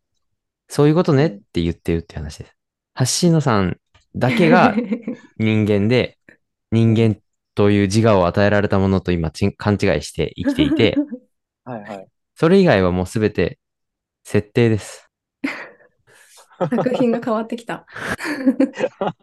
[0.66, 2.56] そういうことねって言ってるって話です。
[2.94, 3.78] ハッシーノさん
[4.16, 4.74] だけが
[5.38, 6.18] 人間で、
[6.72, 7.20] 人間
[7.54, 10.96] という自我を与えられたものと今勘違いして生きていて、
[11.62, 12.08] はいはい。
[12.34, 13.60] それ以外はもうすべて
[14.24, 15.08] 設定です。
[16.58, 17.86] 作品が変わってきた。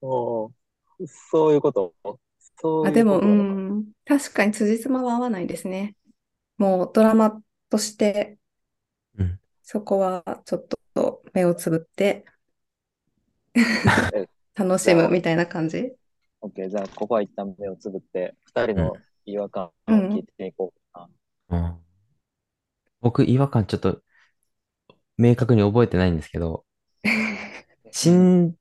[0.00, 0.57] おー
[1.06, 1.94] そういうこと？
[2.60, 5.96] そういうあ、でも、うことなのかん、確かに辻褄は合わないですね。
[6.56, 8.38] もうドラマとして
[9.18, 12.24] うん、そこはちょっと目をつぶって
[14.54, 15.92] 楽しむみたいな感じ
[16.40, 21.08] ？OK、じゃあ、ここは一旦目をつぶって、二人の違和感を聞いていこうか
[21.50, 21.78] うん。
[23.00, 24.00] 僕、違和感ちょっと
[25.16, 26.64] 明確に覚えてないんですけど、
[27.92, 28.54] 死ん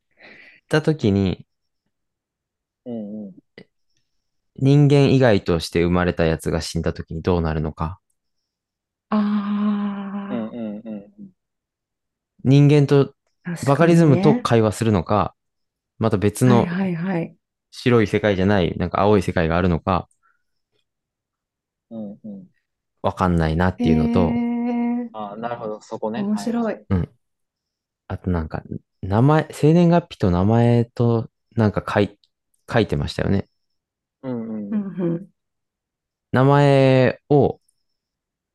[0.70, 1.47] だ時にな。
[2.88, 3.36] うんうん。
[4.56, 8.00] 人間以外として生まれたやつが死んだ時にどうなるのか。
[9.12, 11.30] うんあうんうんうん。
[12.44, 13.14] 人間と
[13.66, 15.36] バカリズムと会話するのか、
[16.00, 16.66] また別の。
[17.72, 20.08] 白い世界じゃない、なんか青い世界があるのか、
[21.90, 22.48] うんうん。
[23.02, 24.32] わかんないなっていうのと、
[25.18, 26.22] ああ、なるほど、そこね。
[26.24, 26.76] 面白はい。
[26.76, 27.10] い。
[28.08, 28.64] あとなんか、
[29.02, 32.17] 名前、生年月日と名前となんか書い、
[32.72, 33.48] 書いてましたよね。
[34.24, 35.30] うんうん。
[36.32, 37.60] 名前を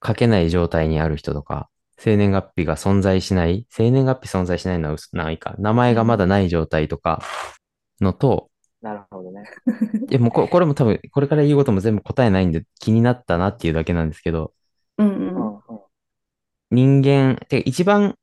[0.05, 7.23] 書けない状態にある人とか、生年月日が存在しない、生年月日存在しないのは嘘ないか、名前がまだない状態とか
[8.01, 9.45] のと、なるほどね。
[10.11, 14.53] いやもうここれも多分、これから言うことも全部答えないんで気になったなっていうだけなんですけど、
[14.99, 15.13] うんう。
[15.13, 15.63] うんんうん。
[16.71, 18.17] 人間、てか一番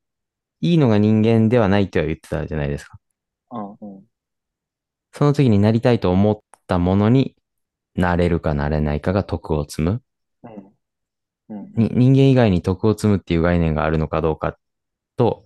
[0.61, 2.99] いいのが人間ではないとは言ってたじゃないですか。
[3.51, 3.98] うんうん。
[5.11, 7.35] その時になりたいと思ったものに
[7.95, 10.01] なれるかなれないかが徳を積む。
[10.43, 10.51] うん
[11.49, 14.57] うんに人間以外に徳を積むっていう概念があるのかどうか
[15.17, 15.45] と、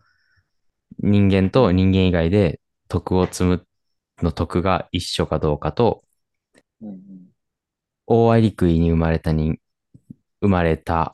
[1.00, 3.66] 人間と人間以外で徳を積む
[4.22, 6.04] の徳が一緒かどうかと。
[8.06, 9.58] 大アリクイに生まれた人、
[10.42, 11.14] 生まれた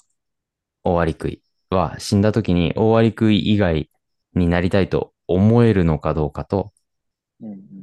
[0.84, 3.92] 大アリクイは死んだ時に大アリクイ以外
[4.34, 6.74] になりたいと思えるのかどうかと、
[7.42, 7.79] うん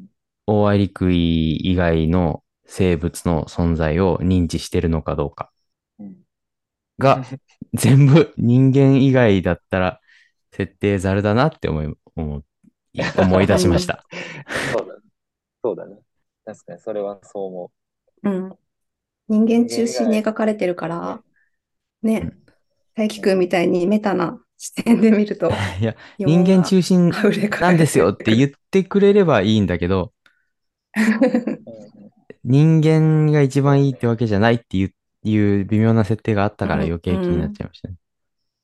[0.47, 0.55] うん。
[0.55, 5.51] 大アリクイ以外の生物の存在を認知してるのかどうか
[5.99, 6.17] うん
[6.99, 7.25] が
[7.75, 10.01] 全部人間以外だったら
[10.53, 12.43] 設定ざるだなって思い、思
[12.95, 14.05] い、思い出しました。
[14.73, 15.01] そうだね。
[15.63, 15.97] そうだね。
[16.45, 17.73] 確かに、それはそう思
[18.23, 18.57] うん。
[19.29, 21.23] 人間中心に描かれてるから、
[22.03, 22.33] ね、
[22.95, 30.05] 大輝くんみたいにメタな視点で見ると、 いや、人間中心溢れかなんですよって言ってくれればいいんだけど、う。
[30.05, 30.16] うん
[32.45, 36.89] 人間が一番いいってわけじゃないっていういう微妙な設定があったからうん。
[36.89, 37.95] 余計気になっちゃいましたね。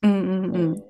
[0.02, 0.84] うんうんうん。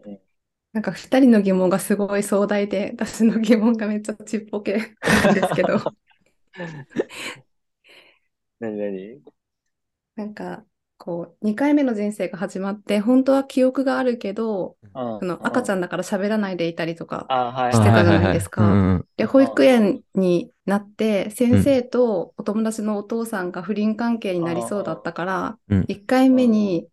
[0.73, 5.79] なんか二人の疑問がすごい壮大で、私の疑問がめっちゃちっぽけなんですけど、
[8.61, 9.23] 何何？
[10.17, 10.65] なんか
[11.05, 15.19] こう、2回目の人生が始まって、本当は記憶があるけど、うん。
[15.19, 15.79] その赤ちゃん。
[15.79, 17.27] んだから喋らないでいたりとか。
[17.73, 19.03] してたじゃないですか。
[19.17, 25.85] で、保育園になって、先生とお友達のお父さんが不倫関係になりそうだったから、うん。
[25.89, 26.87] 1回目に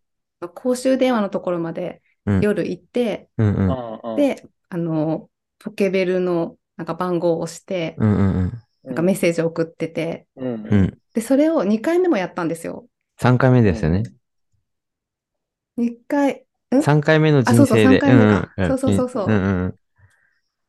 [0.55, 2.41] 公衆電話のところまでうん。
[2.41, 3.69] 夜行って、うん
[4.17, 8.47] で、あの、ポケベルのなんか番号を押して、な
[8.93, 10.25] んかメッセージを送ってて。
[11.13, 12.88] で、それを2回目もやったんですよ。
[13.19, 14.03] 3回目ですよね。
[15.77, 17.99] 2回、3回目の人あそうそう生で。
[17.99, 18.15] 三回
[18.57, 19.27] 目そうそうそうそう。
[19.27, 19.75] うんうん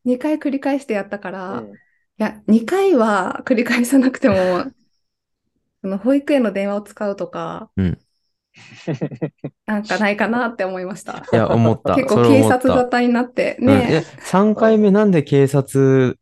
[0.07, 1.73] 2回繰り返してやったから、うん。
[1.73, 1.77] い
[2.17, 4.35] や、2回は繰り返さなくても、
[5.83, 7.99] その保育園の電話を使うとか、うん。
[9.67, 11.23] なんかないかなって思いました。
[11.33, 11.95] いや、思った。
[11.95, 16.19] 結構警察沙汰になって、うん、えね、3回目なんで警察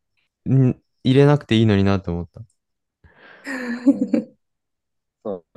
[0.49, 2.43] ん入れなくていいのになって思った。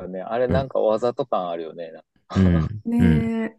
[0.02, 0.22] だね。
[0.22, 1.92] あれなんかわざと感あるよね。
[2.38, 2.56] うん。
[2.56, 2.70] うん。
[2.86, 3.58] ね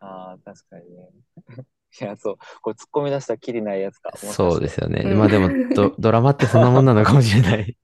[0.00, 1.08] ああ、確かにね。
[2.00, 2.36] いや、そう。
[2.60, 4.12] これ突っ込み出したらきりないやつか。
[4.16, 5.02] そうですよね。
[5.04, 7.76] うんまあでもド、 ドラマってそんなもんなのかもしれない。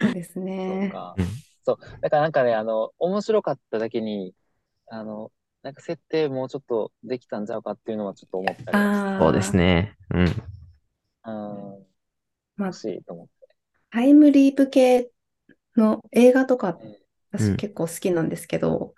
[0.00, 0.88] そうですそうね。
[0.90, 1.26] かうん。
[1.64, 1.78] そう。
[2.00, 4.34] だからなんかね、あの、面白かっただけに、
[4.88, 9.96] あの、なんか設定もうちょっとできたんちゃうかっていうのはちょっと思ったりはああ、そうですね。
[10.10, 10.26] うん。
[10.26, 10.30] うん。
[11.24, 13.32] まあ欲しいと思って。
[13.90, 15.10] タイムリープ系
[15.76, 16.96] の映画とか、うん
[17.36, 18.94] 私結構好きなんですけど、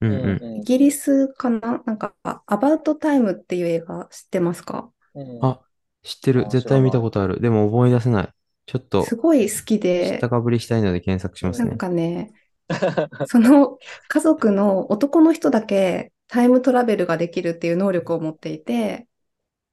[0.00, 0.56] うんうんうん。
[0.58, 1.82] イギリスかな？
[1.84, 4.90] なんか、アバウトタイムっていう映画知ってますか？
[5.14, 5.44] うん。
[5.44, 5.60] あ、
[6.02, 6.46] 知ってる。
[6.46, 7.40] あ絶対見たことある。
[7.40, 8.28] でも思い出せない。
[8.64, 11.78] ちょっと、すごい好き知でっ、たかぶりしたいので検索しますねなん。
[11.78, 12.32] かね、
[13.26, 19.08] その家族の男の人だけタイムトラベルができるっていう能力を持っていて、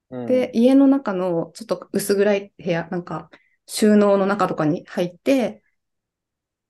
[0.10, 3.30] うんで、家の中のちょっと薄暗い部屋、なんか
[3.68, 5.62] 収納の中とかに入って、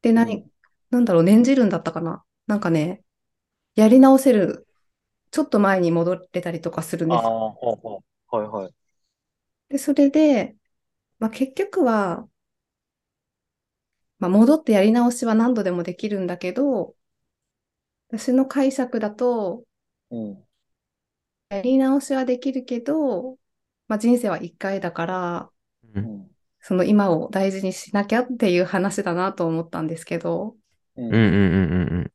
[0.06, 0.52] で、何、うん
[0.92, 2.24] なんだろう、念じるんだったかな？
[2.48, 3.04] なんかね、
[3.76, 4.68] やり直せる、
[5.32, 8.36] ちょっと前に戻れたりとかするんですああ、ほうほう。
[8.36, 8.74] はいはい。
[9.70, 10.56] で、それで、
[11.20, 12.30] まあ、結局は、
[14.20, 16.96] まあ、戻ってやり直しは何度でもできるんだけど、
[18.10, 19.64] 私の解釈だと、
[20.10, 20.46] うん。
[21.50, 23.40] やり直しはできるけど、
[23.88, 25.52] まあ、人生は一回だから、
[25.94, 26.00] う。
[26.00, 26.25] うんん。
[26.68, 30.56] その今を大事にしなきゃっていう話だなと思ったんですけど、
[30.98, 32.12] うんうんうんうんうんうん。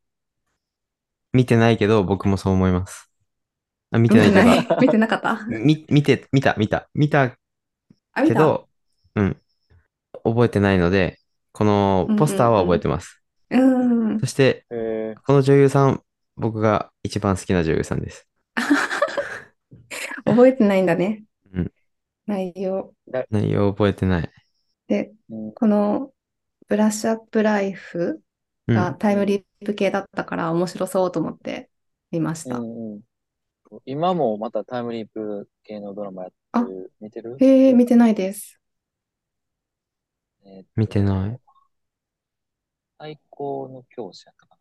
[1.33, 3.13] 見てないけど、僕もそう思います。
[3.93, 5.47] あ、見てないというか、 見てなかった？
[5.47, 7.23] み、見て、見た、見た、見た
[8.13, 8.35] あ、見た？
[8.35, 8.69] けど、
[9.15, 9.37] うん。
[10.25, 11.21] 覚えてないので、
[11.53, 13.23] このポスターは覚えてます。
[13.51, 14.27] うんそ。
[14.27, 16.03] して、へえこの女優さん、
[16.35, 18.27] 僕が一番好きな女優さんです。
[20.27, 21.23] 覚えてないんだね。
[21.55, 21.73] うん
[22.27, 22.95] 内容。
[23.31, 24.31] 内容覚えてない。
[24.91, 26.11] で、うんこの
[26.67, 28.21] ブラッシュアップライフ
[28.67, 28.77] うん。
[28.77, 31.71] がタイムリープ系だったから面白そうと思って
[32.11, 32.59] 見ました。
[32.59, 33.01] うんうん
[33.87, 36.33] 今もまたタイムリープ系のドラマやっ
[36.65, 36.93] てる？
[37.01, 37.37] 見てる？
[37.39, 38.61] へえ、見てないです。
[40.45, 41.41] えー見てない。
[42.99, 44.57] 最高の教師やったか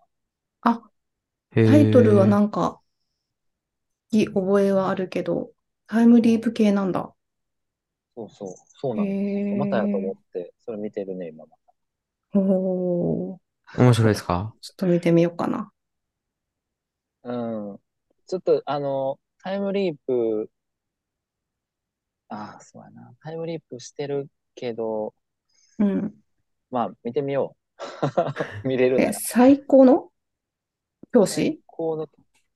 [0.64, 0.74] な。
[0.74, 0.92] あ、
[1.56, 2.82] へタイトルはーなんか、
[4.12, 5.50] いい覚えはあるけど、
[5.88, 7.12] タイムリープ系なんだ。
[8.20, 9.08] そうそう、そうなの。
[9.08, 10.12] へまたやと思え。
[10.12, 11.56] って、それ見てるね、今ま
[12.34, 13.40] おー、
[13.78, 14.54] 面白いですか？
[14.62, 15.72] ちょっと見てみようかな。
[17.24, 17.30] た。
[17.32, 17.80] うん。
[18.28, 20.50] ちょっと、あの、タイムリープ、
[22.28, 23.14] ああ、そうやな。
[23.24, 25.14] タイムリープしてるけど、
[25.80, 26.14] うん。
[26.70, 27.56] まあ、見てみよ
[28.64, 28.68] う。
[28.68, 29.14] 見れるなえ、ら。
[29.14, 30.12] 最高の？
[31.14, 31.36] 教師？
[31.36, 32.08] 最高の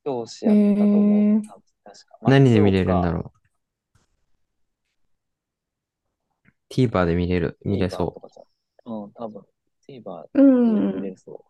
[0.03, 0.99] 教師やったと思う。
[0.99, 2.17] へー多分確か。
[2.23, 3.13] 何で見れるんだう？
[3.13, 3.31] ろう
[6.73, 8.43] ?TVer で見れる、見れそとかじゃ
[8.85, 9.43] うん、多分。
[9.87, 10.41] TVer う
[10.73, 11.11] で見れん。
[11.11, 11.45] るそ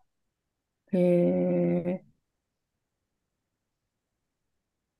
[0.92, 2.04] へえ。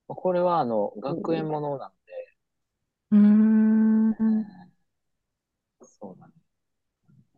[0.09, 0.15] う。
[0.15, 1.93] これは、あの、学園ものなん
[3.11, 4.15] うーん。
[5.81, 6.33] で、そうだね。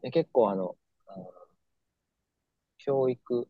[0.03, 1.31] で、結構、あの、あの
[2.79, 3.47] 教育、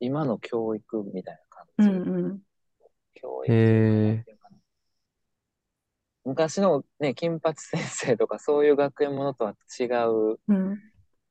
[0.00, 1.40] 今の教育みたいな
[1.78, 1.92] う感じ。
[1.92, 2.42] んうん。
[3.14, 4.56] 教育へーなんていうかな
[6.26, 9.84] 昔のね、金八先生とかそういう学園ものとは違
[10.34, 10.82] う、うん。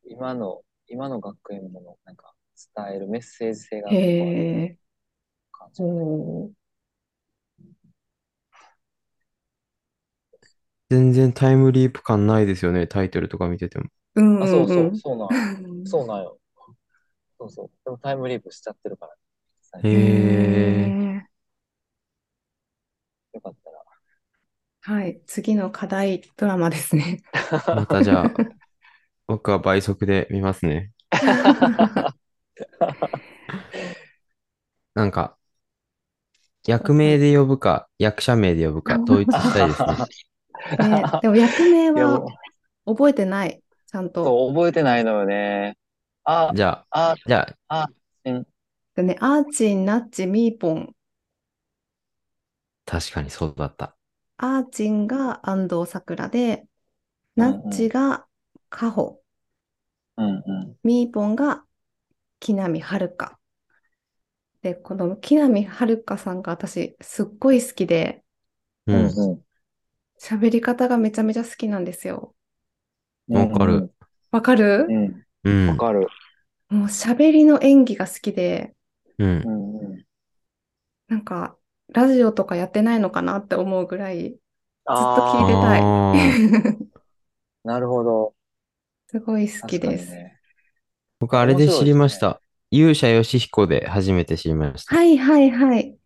[0.05, 2.33] 今の、今の学園もの、なんか
[2.75, 4.45] 伝えるメッセージ性が結構ある。
[5.51, 5.83] 感じ。
[10.89, 13.85] 全然タイムリープ感ないですよね、タイトルとか見てても。
[14.15, 15.29] うんあ、そうそう、うんそうなん。
[15.85, 16.39] そうなんよ。
[17.39, 17.71] そうそう。
[17.83, 19.15] でもタイムリープしちゃってるから、
[19.61, 19.93] 最近へ
[20.87, 21.27] え。
[23.33, 23.64] よかったら。
[24.85, 25.21] はい。
[25.25, 27.23] 次の課題ドラマですね。
[27.71, 28.39] またじゃあ、
[29.27, 30.93] 僕は倍速で見ますね。
[34.93, 35.37] なんか、
[36.67, 40.09] 役名で呼ぶか、役者名で呼ぶか、統一したいですね。
[40.79, 42.39] ね、 でも役名はも
[42.85, 43.63] 覚えてない？
[43.87, 44.27] ちゃんう、と。
[44.27, 45.77] そう、覚えてないのよね。
[46.23, 47.89] あ、じゃあ、あ、じゃあ、あ、
[48.25, 48.47] うん、
[48.95, 50.95] でね、アーチン、ナッチ、ミーポン。
[52.85, 53.94] 確かにそうだった。
[54.37, 56.65] アーチンが安藤サクラで、
[57.35, 58.25] ナッチが
[58.69, 59.21] カホ、
[60.17, 60.77] うん、うん。
[60.83, 61.63] ミーポンが
[62.39, 63.39] 木南遥香。
[64.61, 68.23] で、この木南遥香さんが私すっごい好きで、
[68.87, 69.05] うん。
[69.05, 69.41] うん
[70.17, 72.33] 喋り方がめちゃめちゃ好きなんですよ。
[73.27, 73.51] うん。
[73.51, 73.93] わかる。
[74.31, 74.87] わかる？
[75.43, 75.67] うん。
[75.67, 75.77] わん。
[75.77, 76.07] かる。
[76.69, 78.73] もう喋りの演技が好きで、
[79.17, 80.05] うん。
[81.09, 81.57] なんか
[81.89, 84.37] ラジオとかやってないのかなって思うぐらい
[84.93, 85.93] ずっと聞いてあたい。
[87.63, 88.35] なるほど。
[89.07, 90.11] すごい好きです。
[90.11, 90.39] ね。
[91.19, 92.41] 僕、あれで知りました。
[92.71, 94.95] 勇者ヨシヒコで初めて知りました。
[94.95, 95.97] はいはいはい。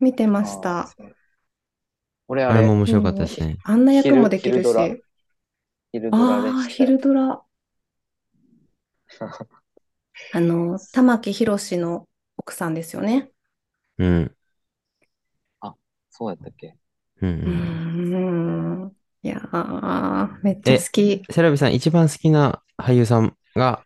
[0.00, 0.94] 見てましあた
[2.28, 3.58] 俺、あれあれも、面白かったですね。
[3.62, 5.04] あんな役もできるし。
[5.92, 7.44] 昼ドラでああ、昼ドラ。
[10.30, 13.30] あの、玉木宏の奥さんですよね。
[13.98, 14.36] うん。
[16.22, 16.76] そうやったっけ？
[17.20, 18.92] うん。
[19.24, 21.24] いやー、めっちゃ好き。
[21.28, 23.82] セラビさん、一番好きな俳優さんが、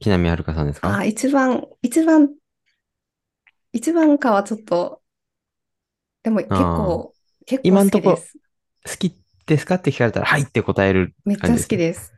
[0.00, 0.88] 木南遥香さんですか？
[0.88, 2.34] あー、一番、一番、
[3.72, 5.00] 一番かはちょっと、
[6.24, 7.14] でも結構、
[7.46, 8.38] 結構好今んとこきです。
[8.84, 9.16] 好き
[9.46, 12.12] ですかって聞かれたら、はいって答えるめっちゃ好きです。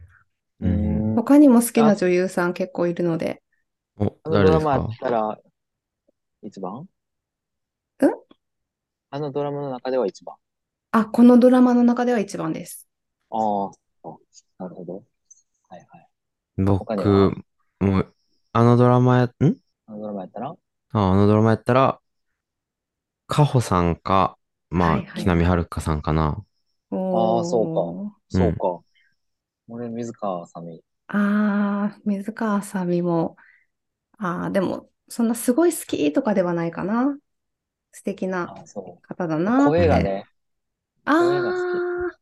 [0.61, 3.43] うん他にも好きな女優さん結構いるので。
[3.99, 5.39] お、あのドラマや誰ですかったら、
[6.43, 6.75] 一番？
[6.81, 6.89] ん
[9.15, 10.35] あのドラマの中では一番。
[10.91, 12.89] あ、このドラマの中では一番です。
[13.31, 13.71] ああ、
[14.59, 15.05] なるほど。
[15.69, 16.09] はいはい。
[16.57, 17.33] 僕、
[17.81, 18.15] もう、
[18.53, 19.57] あのドラマや、ん？
[19.87, 20.55] あのドラマやったら？
[20.93, 22.01] ああのドラマやったら、
[23.27, 24.39] カホさんか、
[24.71, 26.43] まあ、はいはい木南遥香さんかな。
[26.91, 28.85] おあーそうーそうか。
[29.69, 30.83] 俺、水川あさみ。
[31.09, 33.37] ああ、水川あさみも、
[34.19, 37.19] ああ、でも、そんなすごい好きとかではないかな。
[37.95, 38.55] 素敵な
[39.03, 39.51] 方だう。
[39.51, 39.79] なって。
[39.79, 40.29] 声がね、
[41.05, 42.19] ああ、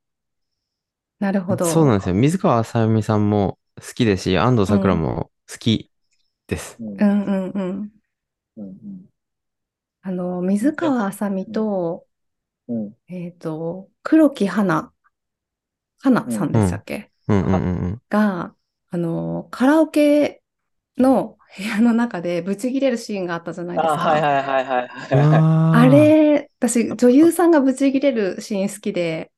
[1.18, 1.56] なるほうん。
[1.56, 1.66] ど。
[1.66, 2.14] そうなんですよ。
[2.14, 5.90] 水川あさみさんも好きですし、安藤サクラも好き
[6.48, 6.80] です。
[6.80, 7.92] うんうんうんうん。
[8.56, 9.10] うん
[10.02, 12.06] あの、水川あさみと、
[12.68, 14.92] うんうんえっと、黒木花、
[15.98, 17.13] 花さんでしたっけ、うんうんうんうん。
[18.10, 18.56] が、
[18.90, 20.42] あの、カラオケ
[20.98, 24.22] の部屋の中でブチギレるシーンがあったじゃないですあ、はいか。
[24.22, 24.88] はいはいはい
[25.70, 29.32] あれ、私、女優さんがブチギレるシーン好きで、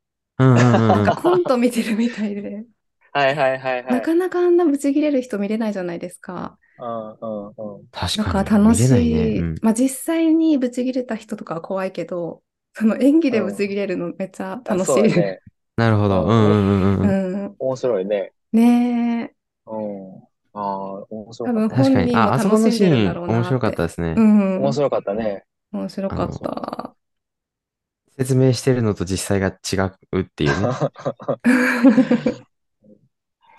[0.88, 2.66] なんうんかコント見てるみたいで、
[3.12, 3.88] はいはいはいは。
[3.88, 6.58] ないかなかあんなブチギレる人見れないじゃないですか。
[6.78, 7.88] うんうんうん。
[7.90, 9.40] 確だかに楽し見れないい。
[9.40, 9.40] ね。
[9.40, 12.42] うんまあ実際にブチギレた人とかは怖いけど、
[12.74, 15.10] その演技でブチギレるのめっちゃ楽しい。
[15.76, 16.24] なるほど。
[16.24, 17.52] うんうんうんうんん。
[17.52, 17.56] ん。
[17.58, 18.32] 面白いね。
[18.52, 19.34] ねえ。
[19.66, 20.22] うん。
[20.54, 21.76] ああ、面白多分かった。
[21.76, 22.06] 確かに。
[22.06, 24.20] 本人もあ、あそこのシーンるんだろうなって面白かったですねう。
[24.20, 24.56] ん。
[24.62, 25.44] 面白かったね。
[25.72, 26.96] 面白かった。
[28.18, 30.68] 説明してるのと実際が違うっていうね。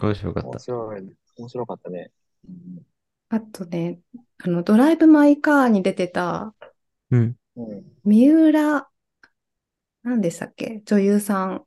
[0.02, 0.60] 面白かっ面た。
[0.60, 1.16] 白い。
[1.38, 2.12] 面白かったね。
[2.48, 2.82] うん
[3.30, 4.00] あとね、
[4.42, 6.56] あの、ドライブ・マイ・カーに出てた
[7.12, 7.36] うん。
[7.58, 7.84] うん。
[8.06, 8.88] 三浦、
[10.04, 10.82] 何でしたっけ？
[10.86, 11.66] 女優さん。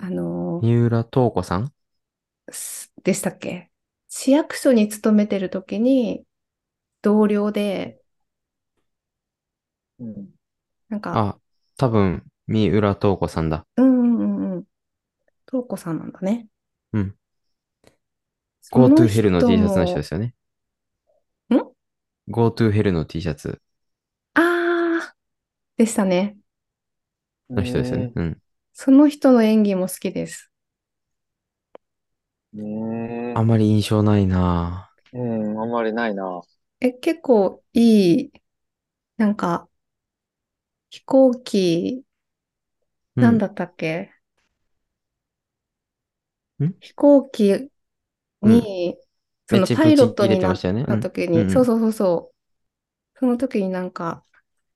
[0.00, 1.72] あの、三浦透子さん？
[2.50, 3.70] すでしたっけ？
[4.08, 6.24] 市役所に勤めてる時に
[7.02, 8.00] 同僚で、
[9.98, 10.28] うん。
[10.88, 11.38] なんか、あ、
[11.76, 13.66] 多分、三浦透子さんだ。
[13.76, 14.64] うんうんうんうん。
[15.46, 16.48] とうこさんなんだね。
[16.92, 17.16] うん。
[18.72, 20.34] Go to Hell の T シャツの人ですよね。
[21.50, 21.56] ん
[22.28, 23.60] ？Go to Hell の T シャツ
[24.34, 25.12] あー、
[25.76, 26.36] でしたね。
[27.50, 28.12] の人ですよね。
[28.14, 28.38] うん。
[28.78, 30.52] その人の演技も好きです。
[32.52, 34.90] ねあんまり印象ないな。
[35.12, 36.42] うん、あんまりないな。
[36.80, 38.32] え、結構いい、
[39.18, 39.68] なんか、
[40.90, 43.20] 飛行機、ぁ。
[43.20, 44.10] なんだったっけ？
[46.64, 46.74] ん？
[46.80, 47.70] 飛行機
[48.42, 48.96] に、
[49.46, 51.52] そめっちゃのパイロットになった時に、うんうん。
[51.52, 53.18] そうそうそうそう。
[53.20, 54.24] その時になんか、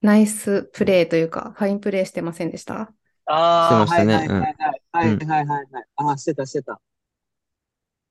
[0.03, 2.95] ナイスプレーというか、ファインプレーしてませんでした？
[3.33, 4.83] ああ、してましたねはいはいはいはい。
[4.93, 5.85] はいうんはいはいはい。
[5.97, 6.81] ああ、してたしてた。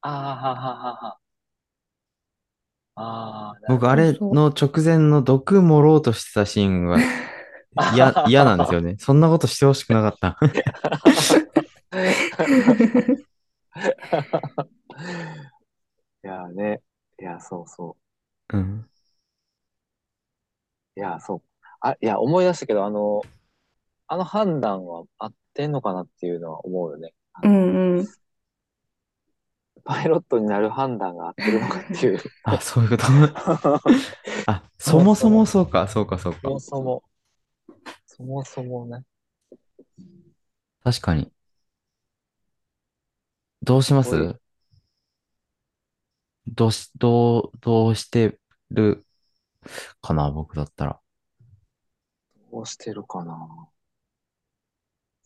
[0.01, 1.19] ああ、はははは。
[2.95, 6.97] ああ、僕、あれの直前の毒盛ろうとしてたシーンが
[7.93, 8.95] 嫌、 嫌なんですよね。
[8.99, 10.37] そんなことしてほしくなかった。
[16.23, 16.81] いやね。
[17.19, 17.97] いや、そうそ
[18.53, 18.89] うん。
[20.95, 20.99] う。
[20.99, 21.41] いや、そう。
[21.81, 23.21] あ、いや、思い出したけど、あの、
[24.11, 27.13] あの判断は合ってんのかなっていうのは思うよね。
[27.33, 28.07] あうのんうん。
[29.85, 32.19] パイロットになる判断が合ってるのかっていう。
[32.43, 33.03] あ、そういうこと。
[34.47, 36.49] あ、そもそもそうか、そうか、そうかそ。
[36.49, 37.03] もそも、
[38.07, 39.03] そもそもね。
[40.83, 41.31] 確かに。
[43.61, 44.39] どうします？
[46.47, 48.39] どうし、どう、どうして
[48.71, 49.05] る
[50.01, 50.99] かな、僕だったら。
[52.51, 53.69] どうしてるかな。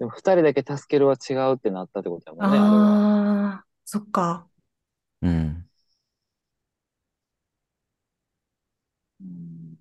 [0.03, 2.61] でも、二人だけ助けるは違うってなったってことやもんね、あ。
[2.61, 4.47] ああ、そっか。
[5.21, 5.69] うん。
[9.21, 9.77] うん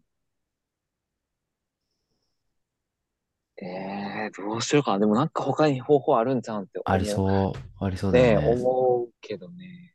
[3.61, 4.99] ええどうしようかな。
[5.01, 6.91] でもなんか他に方法あるんちゃうんって思う。
[6.91, 8.49] ありそう、ありそうだねよね。
[8.49, 9.95] 思うけどね。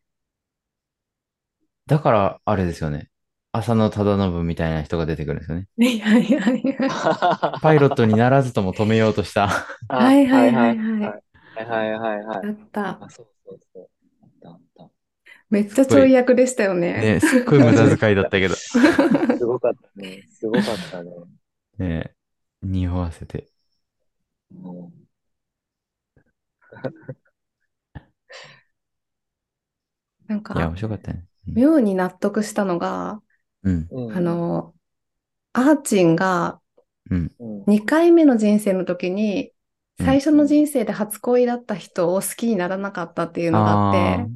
[1.86, 3.09] だから、あれですよね。
[3.58, 5.68] 浅野忠信みたいな人が出てくるんですよね。
[5.78, 6.76] いやいやいや。
[7.62, 9.49] パイロットにならずとも止めようとした。
[9.89, 11.22] はいはいはいはい。
[11.55, 12.47] はいはいはいはい。
[12.47, 12.89] あった。
[13.03, 13.89] あ、そうそうそう。
[14.24, 14.89] あったあった。
[15.49, 17.01] めっちゃちょい役でしたよね。
[17.01, 18.55] ね、すっごい無駄遣いだったけど。
[19.38, 20.24] すごかったね。
[20.30, 21.12] すごかったね。
[21.78, 22.16] ね、
[22.62, 23.49] 匂わせて。
[24.51, 25.08] うん
[30.28, 31.26] なんいや、か面、白かったね。
[31.55, 33.22] 妙に納得したのが、
[33.64, 34.18] うん、うん。
[34.18, 34.76] あ、の、
[35.53, 36.62] アーチンが
[37.12, 37.66] うん、うん。
[37.68, 39.53] 2回目の人生の時に、
[39.99, 40.08] うん。
[40.08, 44.32] 最初の人生で初恋だった人を好きにならなかったっていうのがあって、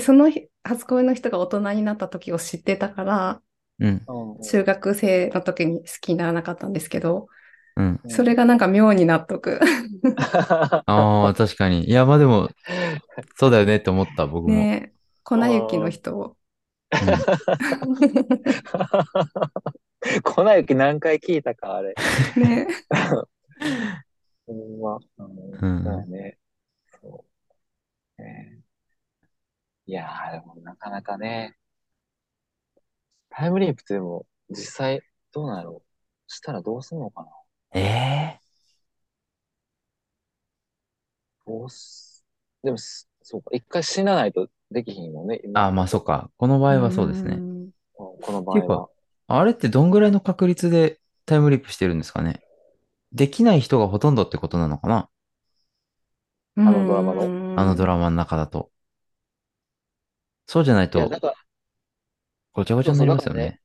[0.00, 3.42] その日初恋の人が大人になった時を知ってたから、
[3.80, 4.38] うん、うん。
[4.42, 7.28] 中学生の時に好きにならなかったんですけど、
[7.76, 8.00] うん。
[8.08, 9.60] それがなんか妙に納得。
[10.86, 11.88] ああ、確かに。
[11.88, 12.48] いや、まあでも、
[13.36, 14.54] そうだよねって思った、僕も。
[14.54, 14.92] ね
[15.24, 16.37] 粉雪の人を。
[20.22, 21.94] 粉雪何回聞いたか、あれ。
[22.36, 22.66] ね。
[24.46, 24.98] ほんま。
[25.18, 25.84] うん。
[25.84, 26.38] そうやね。
[27.00, 27.24] そ
[29.86, 31.56] いやー、でもなかなかね、
[33.30, 37.80] タイムリープってでも、実際どうなろうしたらどうすんのかな？
[37.80, 38.40] ええ
[41.46, 42.24] どうす、
[42.62, 45.40] でもす、そうか、一回死なないとできひんもんね。
[45.44, 46.30] 今あ、まあそっか。
[46.36, 47.36] この場合はそうですね。
[47.36, 48.88] んこの場っていうか合は。
[49.28, 52.42] あれってどんぐらいの確率でタイムリープしてるんですかね？
[53.12, 55.08] できない人がほとんどってことなのかな？
[56.56, 58.70] あのドラマのあのドラマの中だと。
[60.46, 61.00] そうじゃないと
[62.52, 63.60] ごちゃごちゃになりますよそうそうだからね。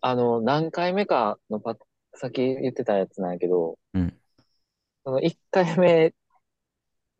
[0.00, 1.76] あの、何回目かのパ、
[2.14, 4.14] さっき言ってたやつなんやけど、うん。
[5.04, 6.12] その1回目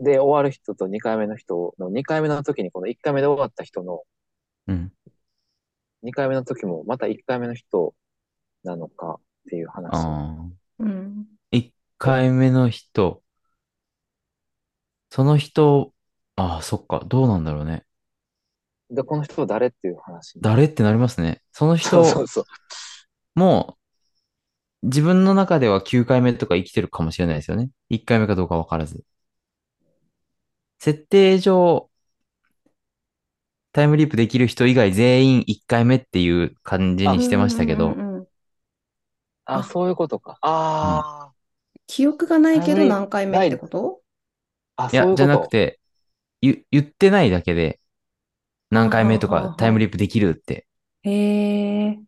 [0.01, 4.03] で終わる人と2回目の人の2回目の時にこの1回目で終わった人の
[4.67, 4.93] うん。
[6.03, 7.95] 2回目の時もまた1回目の人
[8.63, 9.21] なのかっ
[9.51, 9.95] ていう話。
[9.95, 10.49] ああ。
[10.81, 11.27] うん。
[11.53, 13.23] 1回目の人。
[15.11, 15.93] その人、
[16.37, 17.05] ああ、そっか。
[17.07, 17.85] どうなんだろうね。
[18.91, 20.41] で、この人誰っていう話。
[20.41, 21.43] 誰ってなりますね。
[21.53, 22.45] その人そうそうそう。
[23.35, 23.79] も、
[24.83, 27.71] 自分の中では9回目とか生きてるかもしれないですよね。
[27.91, 29.05] 1回目かどうかわからず。
[30.85, 31.89] 設定上、
[33.72, 38.26] タイムリープできる人以外全員1回目っていう感じにしてましたけどうんう、んうんうん
[39.47, 40.37] あ、あそういうことか。
[40.43, 41.32] あ
[41.87, 44.03] 記憶がないけどはい何回目ってこと？
[44.76, 45.16] あ、あ、いや、そういうこと。
[45.16, 45.80] じゃなくて、
[46.43, 47.80] 言、言ってないだけで、
[48.68, 50.66] 何回目とかタイムリープできるって。
[51.03, 51.99] へえ。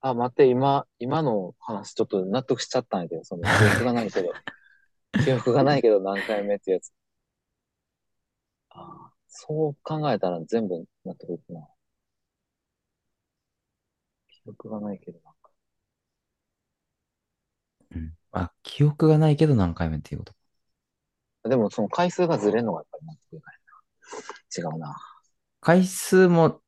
[0.00, 4.32] あ、待って、今、今の話ちょっと納得しちゃったんやけど、その記憶がないけど、
[5.24, 6.92] 記憶がないけど何回目ってやつ。
[8.70, 11.66] あそう考えたら全部納得いくな。
[14.28, 15.50] 記憶がないけどなんか。
[17.94, 18.14] うん。
[18.32, 20.24] あ、記憶がないけど何回目っていうこ
[21.42, 21.48] と？
[21.48, 23.60] でもその回数がずれるのがやっぱり納得いかない
[24.62, 24.70] な。
[24.70, 24.96] 違うな。
[25.60, 26.60] 回数も、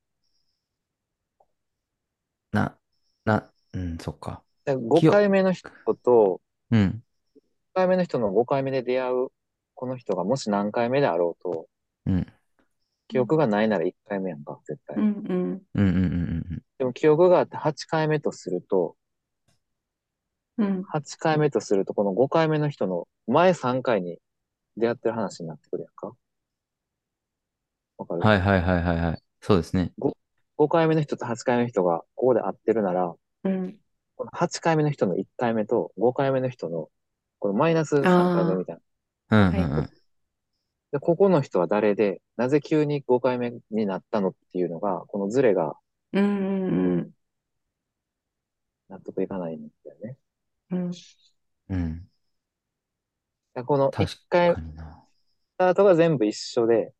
[2.52, 2.78] な、
[3.24, 4.42] な、うん、そっか。
[4.64, 5.70] で5回目の人
[6.02, 6.40] と、
[6.70, 7.07] うん、5
[7.78, 9.28] 回目の人の5回目で出会う
[9.74, 11.66] この人がもし何回目であろうと、
[12.06, 12.26] うん、
[13.06, 14.96] 記憶がないなら1回目やんか、絶対。
[14.96, 15.62] うんうん。
[15.74, 16.00] うん、うん、う
[16.56, 18.96] ん、でも記憶があって8回目とすると、
[20.58, 20.82] うん。
[20.82, 24.18] 8回目とすると、この5回目の人の前3回に
[24.76, 26.12] 出会ってる話になってくるやんか。
[27.98, 28.26] わかる、うん。
[28.26, 29.22] はいはいはいはいはい。
[29.40, 29.92] そうですね。
[30.56, 33.14] ?5 回目の人と8回目の人がここで会ってるなら、
[33.44, 33.76] うん。
[34.16, 36.88] この8回目の人の1回目と5回目の人の、
[37.38, 38.78] このマイナス3回目みたい
[39.30, 39.48] な。
[39.48, 39.90] うん、うん、はうん。
[40.92, 45.76] で、ここの人は誰で、なぜ急に5回目になったのっていうのが、このズレが
[46.12, 47.10] うんうん
[48.88, 50.16] 納得いかないんだよね。
[50.70, 50.92] うん。
[51.68, 52.08] うん。
[53.54, 54.54] でこの1確回。
[54.54, 54.58] ス
[55.58, 56.92] タートが全部一緒で、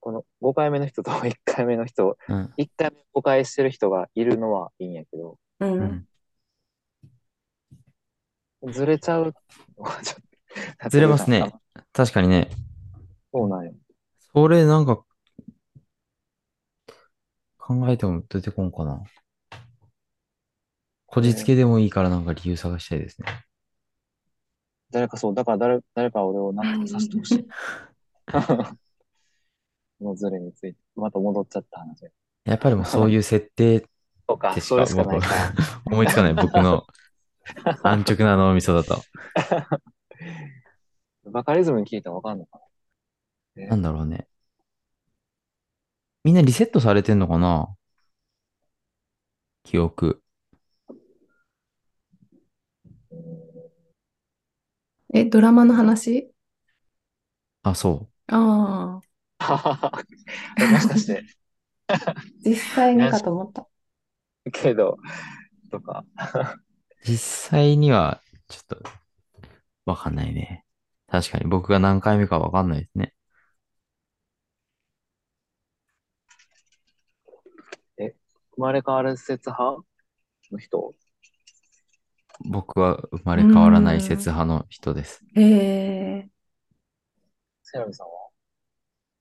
[0.00, 5.66] この5回目の人と1回目の人、うん、1回目誤解してる人がいるのはいいんやけど、う。
[5.66, 6.08] うんん。
[8.72, 9.34] ずれちゃう。
[10.90, 11.52] ずれますね。
[11.92, 12.50] 確かにね。
[13.32, 13.74] そうなんよ。
[14.32, 15.04] それなんか、
[17.58, 19.02] 考えても出てこんかな。
[21.06, 23.28] こじつけでもいいからなんか理由探したいですね。
[24.90, 27.46] 誰かそう、だから誰、誰か俺を納得させてほしい。
[29.98, 30.78] このズレについて。
[30.94, 32.10] また戻っちゃった話。
[32.44, 33.80] やっぱりもうそういう設定
[34.28, 35.26] そうか、それしかないか。
[35.86, 36.34] 思いつかない。
[36.34, 36.86] 僕の
[37.82, 39.02] 安直な脳みそだと。
[41.24, 42.60] バカリズムに聞いたらわかんのか
[43.56, 43.66] な？
[43.68, 44.28] なんだろうね。
[46.24, 47.74] みんなリセットされてんのかな？
[49.64, 50.22] 記憶。
[55.14, 56.30] え、ドラマの話？
[57.62, 59.00] あ、そあ
[59.38, 59.90] あ、
[60.70, 61.24] もしかして、
[62.44, 63.66] 実際にかと思った。
[64.52, 64.98] けど、
[65.70, 66.04] とか。
[67.06, 67.10] う。
[67.10, 68.82] 実際には、ちょっと、
[69.84, 70.64] わかんないね。
[71.08, 73.12] 確かに僕が何回目かわかんないですね。
[77.98, 78.14] 生
[78.56, 79.82] まれ変わる説派
[80.50, 80.94] の人？
[82.40, 85.22] 僕は生まれ変わらない説派の人です。
[85.34, 86.28] へえ。
[87.62, 88.12] セラミさんは？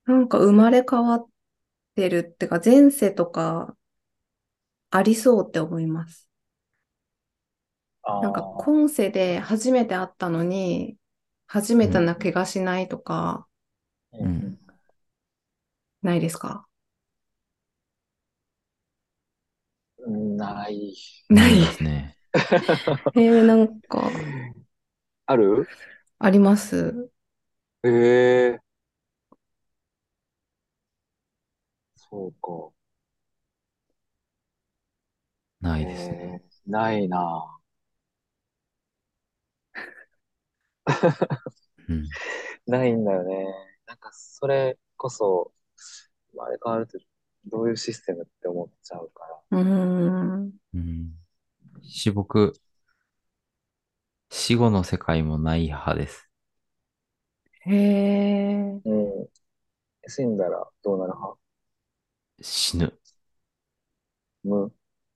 [0.05, 1.27] なんか生まれ変わっ
[1.95, 3.75] てるってか、前世とか
[4.89, 6.24] ありそうって思います。
[8.05, 10.97] あなんかー今世で初めて会ったのに、
[11.47, 13.47] 初めてな気がしないとか、
[14.13, 14.57] うん
[16.01, 16.67] ないですか？
[19.99, 20.95] うんない。
[21.29, 22.17] ないですね。
[23.15, 24.11] えー、なんか、
[25.27, 25.67] ある？
[26.19, 27.09] あります。
[27.83, 28.59] ええ
[31.97, 32.71] そうか。
[35.61, 36.17] ないですね。
[36.21, 37.54] えーないな
[41.89, 42.09] うん。
[42.67, 43.45] ないんだよね。
[43.85, 45.51] なんか、それこそ、
[46.31, 46.97] 生まれ変わると、
[47.45, 49.59] どういうシステムって思っちゃうから。
[49.59, 50.51] うーん。
[50.73, 51.13] うん。
[51.83, 52.53] し、僕、
[54.31, 56.29] 死後の世界もない派です。
[57.67, 58.81] へえ。
[58.83, 59.29] うん。
[60.07, 61.39] 死んだらどうなる派？
[62.41, 62.93] 死ぬ。
[64.43, 64.71] 無。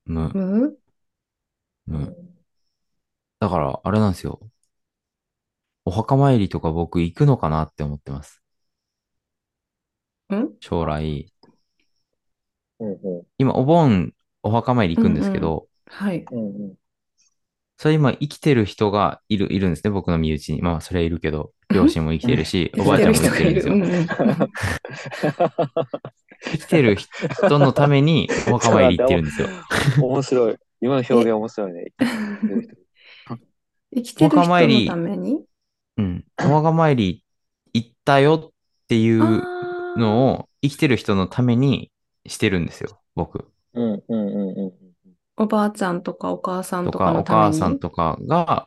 [0.06, 0.78] 無、む？
[1.86, 2.16] 無。
[3.40, 4.40] だから、あれなんですよ。
[5.84, 8.42] お墓参りとか僕行くのかなって思ってます。
[10.34, 10.50] ん？
[10.60, 11.32] 将来。
[12.80, 14.12] うんう今、お盆、
[14.42, 16.20] お墓参り行くんですけど、はい。
[16.20, 16.24] ん。
[16.30, 16.74] うんうん。
[17.76, 20.60] それ今生きてる人がいる、いるんですね、僕の身内に。
[20.60, 23.74] まあ、それはいるけど、両親も生きてるし、おばあちゃんも生きてるんですよ。
[26.42, 29.48] 生きてる人のためにお墓参り行ってるんですよ。
[30.02, 30.56] 面白い。
[30.82, 31.86] 今の表現面白いね。
[33.94, 35.44] 生きてる人のために？
[36.00, 36.24] うん。
[36.38, 37.24] お墓参り
[37.74, 38.50] 行ったよっ
[38.88, 39.42] ていう
[39.96, 41.90] のを生きてる人のために
[42.26, 43.46] してるんですよ、僕。
[43.74, 44.72] うんうんうんうん。
[45.36, 48.66] おばあちゃんとかお母さんとか、お母さんとかが、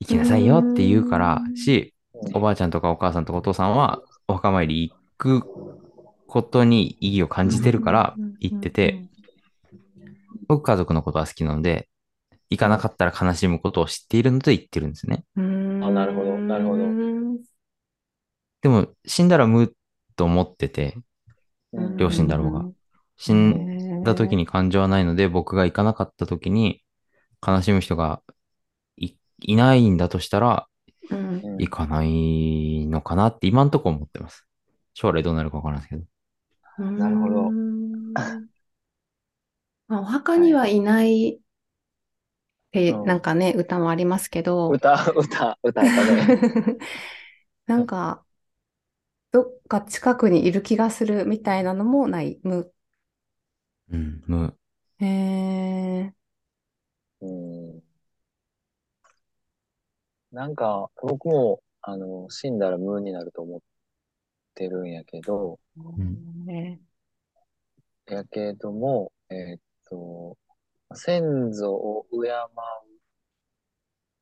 [0.00, 1.94] 行きなさいよって言うからうんし、
[2.32, 5.42] おばあちゃんとかお母さんとかお父さんはお墓参り行く
[6.26, 9.04] ことに意義を感じてるから行ってて、
[10.48, 11.89] 僕家族のことは好きなので、
[12.50, 15.24] 行かなかったら悲しむことを知っているので行ってるんですね。
[15.36, 15.84] うん。
[15.84, 17.38] あなるほどなるほどうん
[18.62, 19.72] でも死んだら無
[20.16, 20.96] と思ってて、
[21.72, 22.68] うん両親だろうが。
[23.16, 26.82] 死んだ時に感情はないので、僕が行かなかった時に
[27.46, 28.22] 悲しむ人が
[28.96, 30.66] いいないんだとしたら、
[31.10, 34.46] 行かないのかなって今んとこ思ってます。
[34.94, 36.90] 将来どうなるかわからないですけど。
[36.90, 38.12] なるほどうん
[39.88, 41.38] まあお墓にはいないっ
[42.72, 46.32] て、うんなんかね、歌もありますけど、歌、歌、歌やったね。
[47.66, 48.26] なんか、
[49.32, 52.38] どっか近くにいる気がするみたいなのもない？
[52.44, 52.72] む。
[53.90, 54.56] うん、無。
[55.00, 56.14] へえ。
[57.20, 57.82] うん。
[60.32, 63.60] なんか、僕も、あの、死んだら無になると思っ
[64.54, 65.60] てるんやけど、
[66.46, 66.80] ね
[68.06, 70.36] やけども、えーっと、
[70.94, 72.30] 先祖を敬う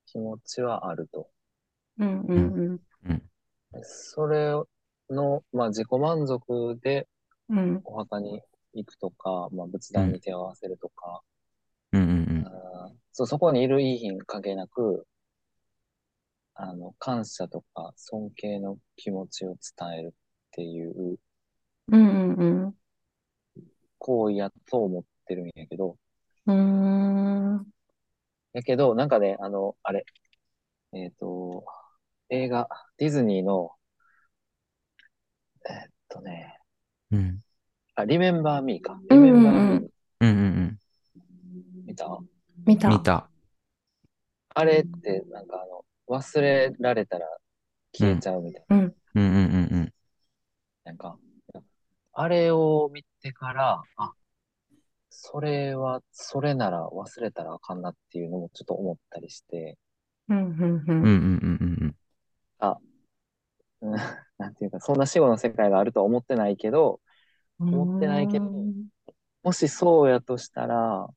[0.07, 1.29] 気持ちはあると。
[1.99, 3.23] うんうんうん。
[3.83, 4.53] それ
[5.11, 7.07] の、まあ、自己満足で
[7.49, 7.59] うん。
[7.59, 8.43] うんお墓に
[8.75, 11.23] 行くとか、まあ、仏壇に手を合わせるとか、
[11.93, 12.45] うん
[13.12, 15.07] そう、そこにいるいい品関係なく、
[16.55, 20.12] あの、感謝とか尊敬の気持ちを伝えるっ
[20.53, 21.19] ていう
[21.91, 22.75] うんうん
[23.99, 25.97] 行為やと思ってるんやけど、
[26.49, 27.55] うん。
[27.55, 27.66] うーん。
[28.55, 30.05] やけど、なんかね、あの、あれ、
[30.92, 31.64] えっ、と、
[32.30, 33.70] 映画、ディズニーの、
[35.68, 36.59] えっとね、
[37.11, 37.18] うん。
[37.18, 37.40] うん。
[37.94, 38.99] あ、リメンバーミーか。
[39.11, 39.88] うんうんうんリメンバーミー
[40.20, 40.78] うんうん
[41.86, 42.18] 見た？
[42.66, 42.88] 見た。
[42.88, 42.94] うん。
[42.94, 43.30] 見た。
[44.55, 47.26] あれって、なんかあの、忘れられたら
[47.92, 48.76] 消えちゃうみたいな。
[48.76, 48.82] うん。
[48.82, 49.92] うんうんうんうん。
[50.84, 51.18] なんか、
[52.12, 54.12] あれを見てから、あ、
[55.21, 59.77] それは、それなら忘れたらあかんなっていうのもちょっと思ったりして、
[60.29, 61.05] うんうんうんうんうん
[61.43, 61.97] うんうん
[64.39, 67.01] なんていうか、そんな死後の世界があるとは思ってないけど、
[67.59, 67.69] うん。
[67.75, 68.45] 思ってないけど
[69.43, 71.09] もしそうやとしたら、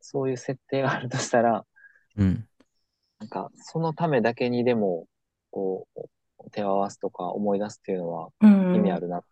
[0.00, 1.64] そういう設定があるとしたら、
[2.16, 2.26] うん。
[2.26, 2.48] うん。
[3.20, 5.06] なんか、そのためだけにでも、
[5.52, 9.22] こう、手を合わすとか思い出すっていうのはうん意味あるな。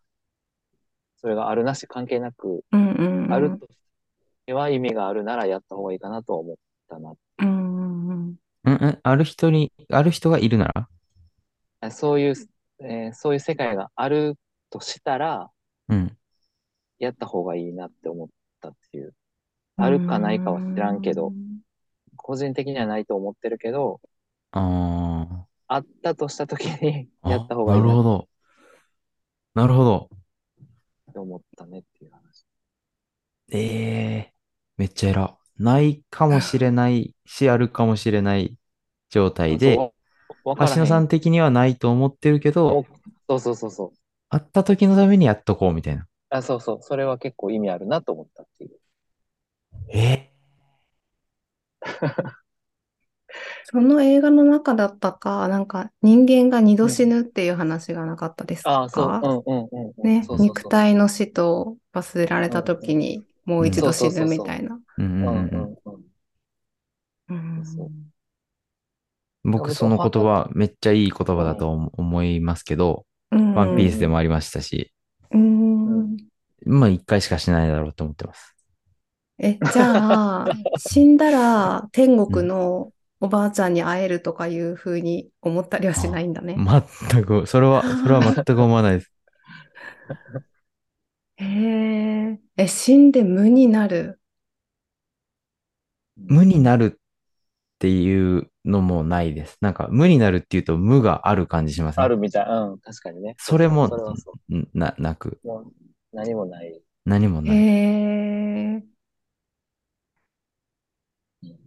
[1.24, 3.32] それがあるなし関係なく、うんうんうん。
[3.32, 3.78] あるとし
[4.44, 6.56] ては意味があるならやった方がいいかなとは思っ
[6.86, 7.14] たな。
[7.38, 8.36] うんうんうん。
[8.64, 8.98] うんうん。
[9.02, 10.86] ある人に、ある人がいるなら？
[11.80, 12.34] あそういう、
[12.80, 14.36] えーそういう世界がある
[14.68, 15.50] としたら、
[15.88, 16.14] うん。
[16.98, 18.28] やった方がいいなって思っ
[18.60, 19.14] たっていう。
[19.78, 21.32] あるかないかは知らんけど、
[22.16, 23.98] 個人的にはないと思ってるけど、
[24.52, 27.30] ああったとした時にあ。
[27.30, 28.28] やった方がいいなるほど。
[29.54, 30.10] なるほど。
[31.14, 32.44] て思ったねっていう話。
[33.52, 34.34] ええ
[34.76, 35.38] めっちゃ偉。
[35.56, 38.58] ないかもしれないし、あるかもしれない
[39.08, 39.76] 状態で、
[40.44, 42.86] 橋野さん的にはないと思ってるけど、
[43.28, 43.92] そうそうそうそう。
[44.30, 46.06] あった時のためにやっとこうみたいな。
[46.30, 46.82] あ、そうそう。
[46.82, 48.78] それは結構意味あるなと思ったっていう。
[49.92, 50.30] え
[53.64, 58.62] その映画の中だったか、なんか人間が二度死ぬっていう話がなかったです。
[58.62, 59.20] か？
[60.03, 60.47] ね、そうそうそう。
[60.47, 64.78] 肉体の死と忘れられた時にもう一度死ぬみたいな。
[64.99, 65.30] うんうんうんう。
[65.30, 65.78] ん
[67.28, 67.59] うんうんうん。
[67.59, 67.64] うん。
[67.64, 67.91] そう
[69.43, 73.55] 僕その言葉めっちゃいい言葉だと思思いますけど、うん。
[73.55, 74.93] ワンピースでもありましたし、
[75.30, 76.16] うん。
[76.64, 78.55] まあ一回しかしないだろうと思ってます。
[79.39, 82.93] え、じゃあ、死んだら天国の
[83.24, 86.56] おばあちゃんに会えるとかいうふうに思ったりはしないんだね。
[87.10, 89.10] 全く、それは、 それは全く思わないです。
[91.36, 94.20] へえ、え、死んで無になる？
[96.18, 96.98] 無になるっ
[97.78, 99.56] ていうのもないです。
[99.62, 102.04] なんか無になるっていうと無がある感じしますね。
[102.04, 102.46] あるみたい。
[102.46, 103.36] うん、確かにね。
[103.38, 105.48] それもそれはそんな、なく、う。
[105.48, 105.72] もう
[106.12, 106.78] 何もない。
[107.06, 107.56] 何もない。
[107.56, 107.60] へ
[108.76, 108.84] え、
[111.42, 111.60] と思っ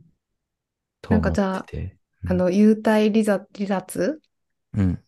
[1.09, 1.97] なんかじゃあてて。
[2.25, 4.21] あの、幽体離脱、離脱
[4.73, 5.03] うん。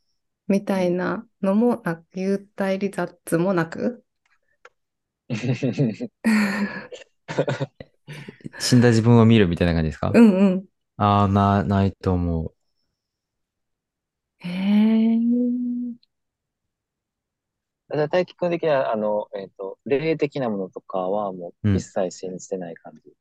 [0.49, 4.03] みたいなのもなく、幽体離脱もなく？
[8.59, 10.65] 死んだ自分を見るみたいな感じですか、うんうん。
[10.97, 12.55] ああ、な、ないと思う。
[14.39, 15.19] へえ、
[17.87, 23.13] だから大輝くん的には、あの、えっと、霊的なものとかはもううん一切信じてない感じ。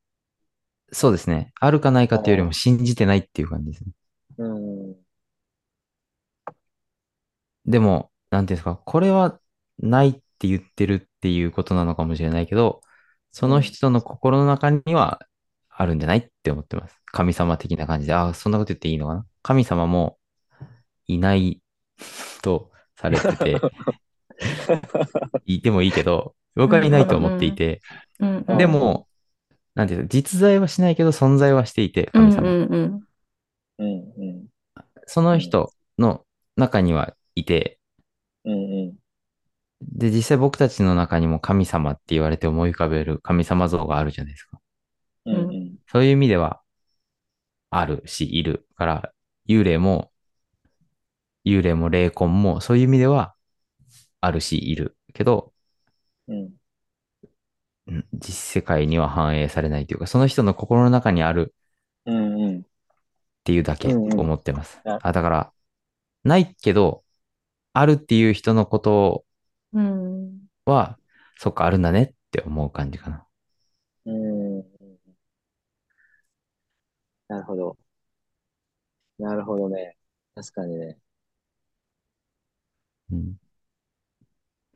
[0.92, 1.52] そうですね。
[1.60, 3.90] あるかないかっていうよりも信じてないっていう感じですね。
[4.38, 4.48] う
[4.90, 4.96] ん。
[7.66, 9.38] でも、なんていうんですか、これは
[9.78, 12.80] ないって言ってるっていうことなのかもしれないけど、
[13.30, 15.20] その人の心の中には
[15.68, 16.96] あるんじゃないって思ってます。
[17.06, 20.18] 神様的な感じで、ああ、そんなこと言っていいのかな神様も
[21.06, 21.62] いない
[22.42, 23.60] とされてて、
[25.44, 27.80] いてもいいけど、僕はいないと思っていて、
[28.20, 28.58] うんうん。
[28.58, 29.07] でも、
[29.78, 32.50] なんていうの、実在はしないけど存在はしていて、うん神様。
[32.50, 33.02] うんうん。
[33.78, 34.46] うんうん。
[35.06, 36.24] その人の
[36.56, 37.78] 中にはいて、
[38.44, 38.56] うんう
[38.88, 38.94] ん。
[39.80, 44.58] で、実際僕たちの中にも神様って言われて思い浮かべる神様像があるじゃないですか。
[45.26, 45.74] うんうん。
[45.86, 46.60] そういう意味では、
[47.70, 49.12] あるし、いるから、
[49.48, 50.10] 幽霊も、
[51.44, 53.36] 幽霊も霊魂も、そういう意味では、
[54.20, 54.96] あるし、いる。
[55.14, 55.52] けど、
[56.26, 56.57] うんうん
[58.12, 61.54] 実世界には反映されないというか、その人の心の中にある
[62.06, 62.60] うんうん。
[62.60, 62.64] っ
[63.44, 64.82] ていうだけうんうん思ってます。
[64.84, 65.52] ああ、だから、
[66.24, 67.04] ないけど、
[67.72, 69.26] あるっていう人のこと
[69.72, 70.48] うん。
[70.66, 70.98] は、
[71.36, 73.26] そっか、あるんだねって思う感じかな。
[74.04, 74.64] うん。
[77.28, 77.78] なるほど。
[79.18, 79.96] なるほどね。
[80.34, 80.98] 確かにね。
[83.10, 83.38] うん、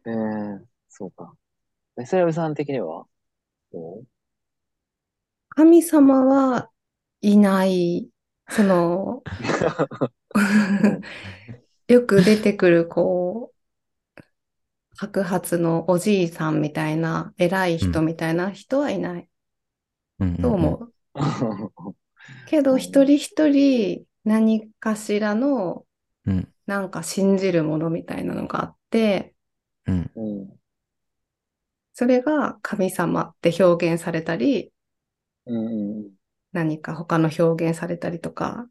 [0.06, 1.36] ええそうか。
[1.98, 3.06] え、セラビさん的には
[3.72, 4.06] どう？
[5.50, 6.70] 神様は
[7.20, 8.08] いない。
[8.48, 9.22] その、
[11.88, 14.22] よく出てくる、こう、
[14.96, 19.28] 白髪のおじいさんみたいな、偉い人みたいな人はいない
[20.20, 20.92] うんと思う？
[22.46, 25.86] けど、一人一人何かしらの、
[26.26, 29.34] うんなんか信じるものみたいなのがあって、
[29.86, 30.61] うんうん。
[32.02, 34.72] それが神様って表現されたり、
[35.46, 36.10] うんうん
[36.50, 38.66] 何か他の表現されたりとか、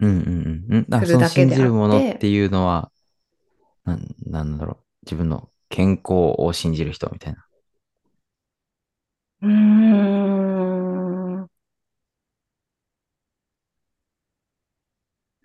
[0.00, 0.94] うんうんうんうん。
[0.94, 2.92] あすそのるだけであって信じるものっていうのは、
[3.84, 4.78] なん、なんだろう。
[5.04, 7.44] 自分の健康を信じる人みたいな。
[9.42, 11.50] うーん。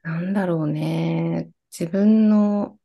[0.04, 1.50] なんだろうね。
[1.78, 2.78] 自分の、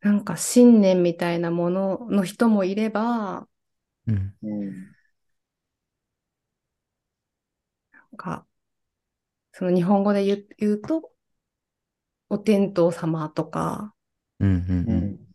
[0.00, 3.48] なんか信念みたいなものの人もいれば、
[4.06, 4.34] うん。
[4.42, 4.96] うん。
[7.92, 8.46] なんか、
[9.52, 11.12] その日本語で言う、言うと、
[12.30, 13.94] お天道様とか、
[14.40, 15.18] うんうんううん。
[15.18, 15.28] ん。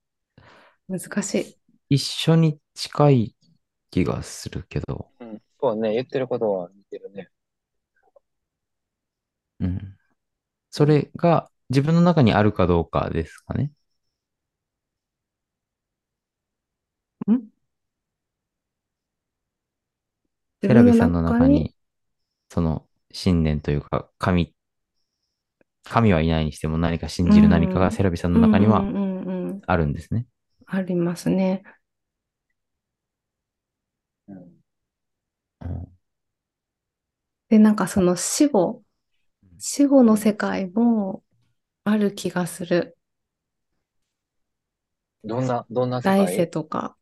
[0.88, 1.58] 難しい。
[1.88, 3.36] 一緒に近い
[3.90, 5.13] 気がするけど。
[5.72, 7.28] うんそうね、言ってることは似てるね。
[9.60, 9.96] うん。
[10.70, 13.72] それが自分の中にあるかどうかですかね。
[17.30, 17.48] ん？
[20.60, 21.74] テラビさんの中に、
[22.50, 24.54] その信念というか、神、
[25.84, 28.82] 神はいないにしても何か信じる何かがセラビさんの中には
[29.66, 30.26] あるんですね。
[30.66, 31.62] ありますね。
[34.28, 34.53] うん。
[35.64, 35.94] うん
[37.48, 38.82] で、なんかその死後、
[39.58, 41.24] 死後の世界も
[41.84, 42.98] ある気がする。
[45.24, 46.96] どんな、どんな世来世界とか。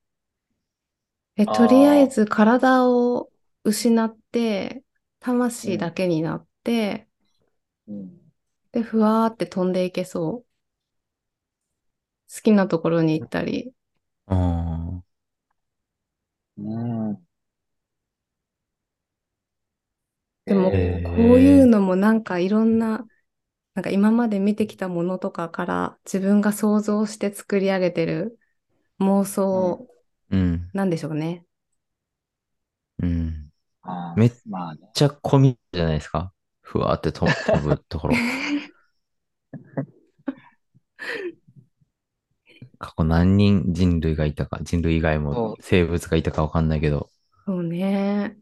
[1.37, 3.31] え、あとりあえーず体を
[3.65, 4.85] 失って、
[5.21, 7.09] 魂だけになって、
[7.87, 8.33] うん。
[8.73, 10.47] で、ふわーって飛んでいけそう。
[12.35, 13.73] 好きなところに行ったり。
[14.27, 15.03] あ
[16.57, 16.92] うん。
[20.45, 23.07] でも、えーこういうのもなんかいろんな、
[23.75, 28.39] なんか今まで見てきたものとかから自分が想像して作り上げてる
[29.01, 30.71] 妄想ーうん。
[30.73, 31.45] なんでしょうね。
[33.03, 33.51] うん。
[34.17, 34.33] めっ
[34.95, 36.33] ちゃ込みじゃないですか？
[36.63, 38.15] ふわーってと飛ぶところ。
[42.79, 47.11] 過去何人人類がいたか、人類以外も生物がいたかわかんないけど。
[47.47, 48.37] そうね。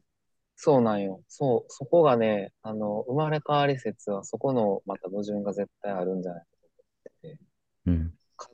[0.62, 1.22] そうなんよ。
[1.26, 7.44] そう、そこがね、あの、生まれ変わり説は、そこのまた矛盾が絶対あるんじゃないかと思ってて、
[7.86, 8.12] うん。
[8.36, 8.50] 数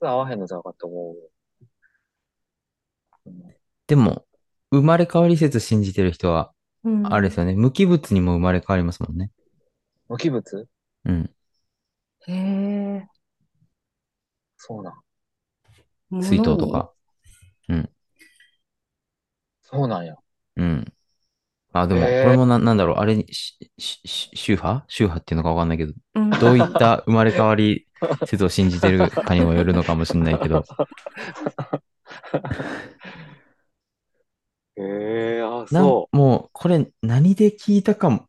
[0.00, 1.16] 合わへんのちゃうかと思う。
[3.26, 3.54] うん
[3.86, 4.24] でも、
[4.70, 7.12] 生まれ変わり説信じてる人は、うん。
[7.12, 7.54] あれですよね。
[7.54, 9.30] 無機物にも生まれ変わりますもんね。
[10.08, 10.66] 無機物？
[11.04, 11.30] うん。
[12.28, 13.06] へえ。
[14.56, 14.90] そうな
[16.18, 16.22] ん。
[16.22, 16.70] 水筒と。
[16.70, 16.94] か。
[17.68, 17.90] うん。
[19.60, 20.16] そうなんや。
[20.56, 20.92] うん。
[21.72, 22.96] あ、でも、これもな、なんだろう。
[22.98, 24.84] あれに、し、し、し宗派？
[24.88, 26.30] 宗派っていうのかわかんないけど、うん。
[26.30, 27.86] どういった生まれ変わり
[28.26, 30.64] 説を信じてるかにもよるのかもしれないけど、
[34.76, 38.26] へえあ、なんそもう、これ何で聞いたかも、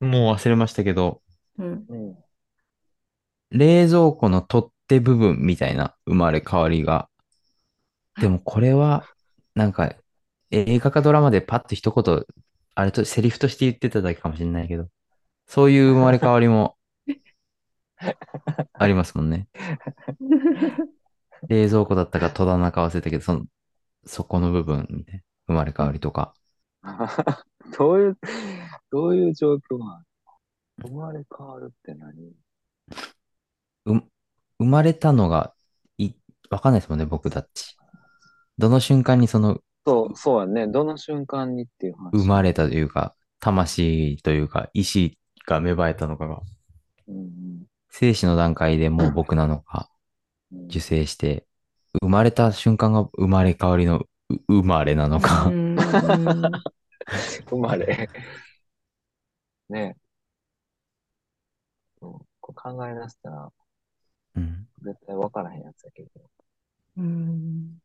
[0.00, 1.20] もう忘れましたけど。
[1.58, 2.16] うん。
[3.50, 7.08] 冷蔵庫の取っ手部分みたいな生まれ変わりが。
[8.20, 9.04] でもこれは、
[9.54, 9.94] なんか、
[10.50, 12.24] 映画かドラマでパッと一言、
[12.76, 14.86] あれとセリフとして言ってただけかもしれないけど、
[15.46, 16.76] そういう生まれ変わりも
[18.74, 19.48] ありますもんね。
[21.48, 23.46] 冷蔵庫だったか戸棚か忘れたけど、その、
[24.04, 26.34] そこの部分みたいな生まれ変わりとか。
[27.78, 28.18] どういう、
[28.90, 30.02] どういう状況な
[30.78, 30.88] の？
[30.88, 32.12] 生まれ変わるって何？
[33.86, 34.02] う、
[34.58, 35.54] 生まれたのが、
[35.96, 36.12] い、
[36.50, 37.74] わかんないですもんね、僕たち。
[38.58, 40.66] どの瞬間にその、そう、そうやね。
[40.66, 42.10] どの瞬間にっていう話。
[42.10, 46.40] 生まれたというか、魂というか、意志が芽生えたのかが、
[47.08, 49.88] うん生死の段階でもう僕なのか、
[50.68, 51.46] 受精して、
[52.02, 54.06] 生まれた瞬間が生まれ変わりのう
[54.48, 55.50] 生まれなのかう。
[55.50, 55.76] ん。
[57.48, 58.10] 生まれ。
[59.70, 60.06] ねえ。
[62.56, 63.52] 考え出したら、
[64.36, 64.66] うん。
[64.82, 66.08] 絶対分からへんやつやけど。
[66.96, 67.78] うん。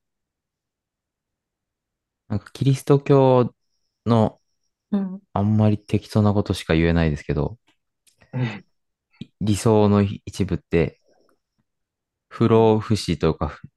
[2.32, 3.54] なんかキリスト教
[4.06, 4.40] の
[4.92, 5.22] うん。
[5.34, 7.58] あんまり適当なことしか言えないですけど、
[9.42, 11.02] 理想の一部って、
[12.30, 13.68] 不老不死というか、ふ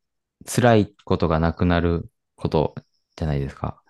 [0.46, 2.74] 辛いことがなくなること
[3.16, 3.82] じゃないですか。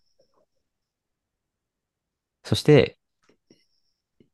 [2.45, 2.99] そして、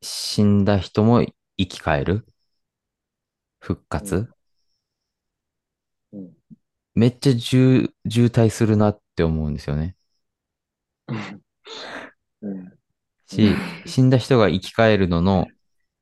[0.02, 1.24] 死んだ人も
[1.56, 2.26] 生き返る。
[3.60, 4.30] 復活。
[6.12, 6.32] うん。
[6.94, 9.96] めっちゃ渋渋滞するなって思うんですよね。
[12.42, 12.72] うん。
[13.26, 13.54] し、
[13.86, 15.46] 死んだ人が生き返るのの、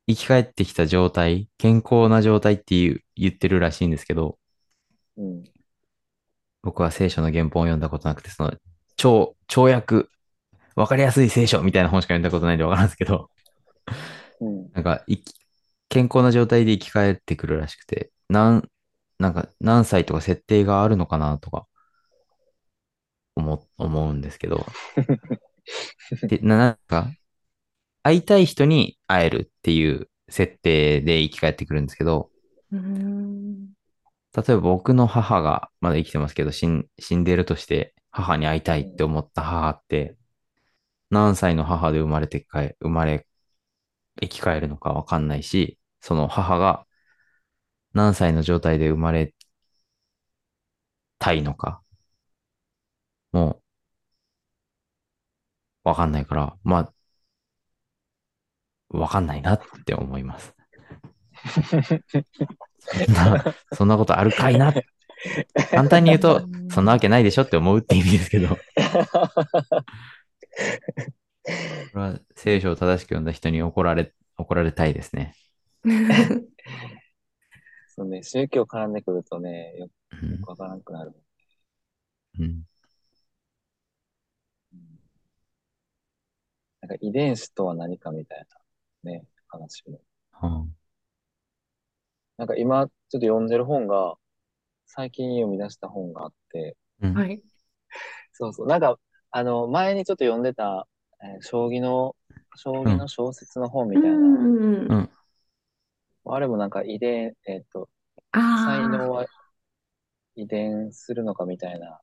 [0.07, 4.39] 生き返ってきた状態、健康な状態っていう言ってるらしいんですけど、
[5.17, 5.45] うん。
[6.63, 8.53] 僕は聖書の原本を読んだことなくて、その、
[8.97, 10.07] 超、超訳、
[10.77, 13.31] わかりやすい聖書みたいな本しか読んだことないんでわからんですけど、
[14.41, 14.71] うん。
[14.73, 15.35] なんか、生き
[15.89, 18.69] 健康な状態で生き返ってくるらしくて、なん、
[19.19, 21.67] なんか、何歳とか設定があるのかなとか、
[23.39, 24.67] 思、思うんですけど、
[26.29, 27.11] で、な、なんか、
[28.03, 32.31] 会いたい人に会えるっていう設定で生き返ってくるんですけど、
[32.73, 33.69] うん。
[34.35, 40.17] 例えば僕の母がまだ生きてますけど、死ん死んでるとして母に会いたいって思った母って、
[41.11, 43.27] 何歳の母で生まれてかえ、生まれ、
[44.21, 46.87] 生き返るのかわかんないし、その母が
[47.93, 49.35] 何歳の状態で生まれ
[51.19, 51.83] たいのか、
[53.33, 53.63] も
[55.85, 56.93] う、わかんないから、ま
[58.91, 60.55] あ、わかんないなって思います。
[63.05, 64.73] そんな、そんなことあるかいな？
[65.71, 68.57] 簡単に言うと、そんなわけないでしょって思うって意味ですけど、こ
[71.95, 75.35] れは聖書を正しく読んだ人に怒られ、怒られたいですね。
[77.89, 79.89] そうね、宗教絡んでくるとね、よ
[80.23, 81.13] うんくわからなくなる。
[82.39, 82.63] うん
[86.89, 88.47] なんか遺伝子とは何かみたい
[89.05, 90.01] なね、話も。
[90.33, 90.67] は
[92.39, 94.15] なんか今ちょっと読んでる本が、
[94.87, 97.15] 最近読み出した本があって、うん。
[97.15, 97.43] はい。
[98.33, 98.67] そうそう。
[98.67, 98.99] なんか、
[99.31, 100.89] あの、前にちょっと読んでた、
[101.23, 102.17] えー将棋の、
[102.57, 105.11] 将棋の小説の本みたいな、うんうんうん
[106.31, 107.89] あれもなんか遺伝、えっ、と、
[108.33, 109.27] ああ、才能は
[110.37, 112.01] 遺伝するのかみたいな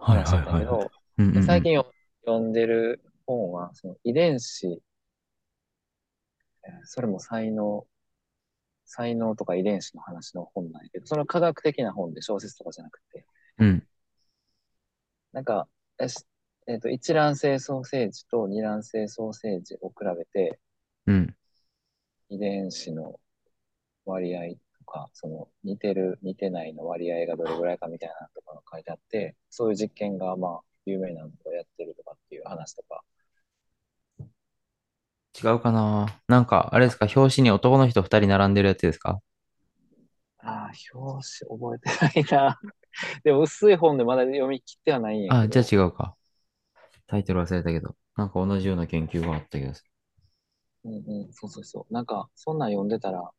[0.00, 0.42] はい話だはいはい。
[0.42, 1.92] ったけど、うんうんうん最近よ
[2.24, 7.86] 読んでる本は、その遺伝子、えーそれも才能、
[8.84, 13.26] 才能とか遺伝子の話の本なんやけど、その科学的な本で小説とかじゃなくて、
[13.58, 13.86] うん。
[15.32, 15.68] なんか、
[15.98, 16.24] えし
[16.68, 20.60] えっ、と、一卵性ソーセージと二卵性ソーセージを比べて、
[21.06, 21.36] うん。
[22.28, 23.18] 遺伝子の
[24.04, 33.02] 割合とか、その似てる、似てないの割合がどれぐらいかみたいなのとかが書いてあって、そういう実験がまあ有名なのをやってるとかっていう話とか。
[35.42, 37.06] 違うかななんか、あれですか？
[37.14, 39.20] 表紙に男の人二人並んでるやつですか？
[40.38, 42.60] ああ、表紙覚えてないな。
[43.24, 45.40] でも薄い本でまだ読み切ってはないんや。
[45.40, 46.16] あ、じゃあ違うか。
[47.06, 47.96] タイトル忘れたけど。
[48.16, 49.84] なんか同じような研究があった気がす
[50.84, 51.92] うんうん、そうそうそう。
[51.94, 53.30] なんか、そんなん読んでたら、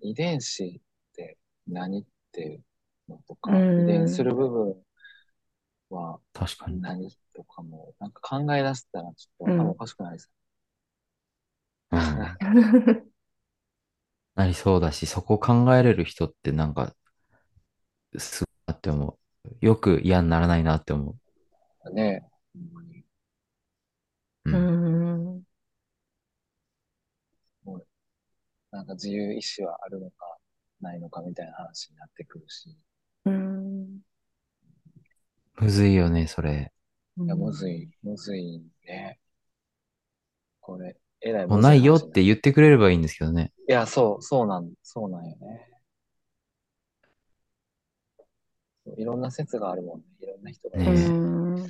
[0.00, 2.64] 遺伝子って何っていう
[3.08, 4.82] のとか、うん遺伝する部分
[5.92, 6.22] はる。
[6.32, 6.80] 確かに。
[6.80, 10.30] 何とかも、なんか考え出したらちょっと頭おかしくないです
[11.90, 12.00] うん。
[14.34, 16.94] なりそうだし、そこ考えれる人ってなんか、
[18.18, 19.56] すごいなって思う。
[19.60, 21.16] よく嫌にならないなって思
[21.82, 22.26] かね。
[22.54, 23.04] ほんまに
[24.44, 24.50] う。
[24.50, 24.52] う。
[24.52, 25.42] うんん。
[28.70, 30.38] なんか自由意志はあるのか
[30.80, 32.74] ないのかみたいな話になってくるし。
[35.62, 36.72] むずいよね、それ。
[37.24, 39.20] や、むずい、むずいね。
[40.60, 43.52] これ、えらいもうないよって言ってくれればいいんですけどね。
[43.68, 45.68] いや、そう、そうなん、そうなんよね。
[48.96, 50.04] いろんな説があるもんね。
[50.20, 50.78] いろんな人が。
[50.78, 51.68] ねうん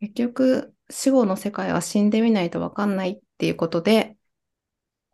[0.00, 4.16] 結局、死後の世界は死んでみないとわかんないっていうことで、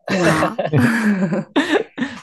[0.09, 0.57] 今、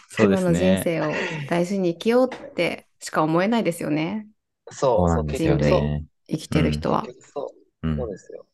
[0.07, 0.81] そうです 今の人ね。
[0.85, 1.11] 生を
[1.49, 4.27] 大事に生きようってしか思えないですよね。
[4.71, 5.81] そう、そう、ですよ結局そう。
[5.81, 6.05] ね。
[6.27, 7.05] 生きてる人は。
[7.33, 8.45] そうですよ。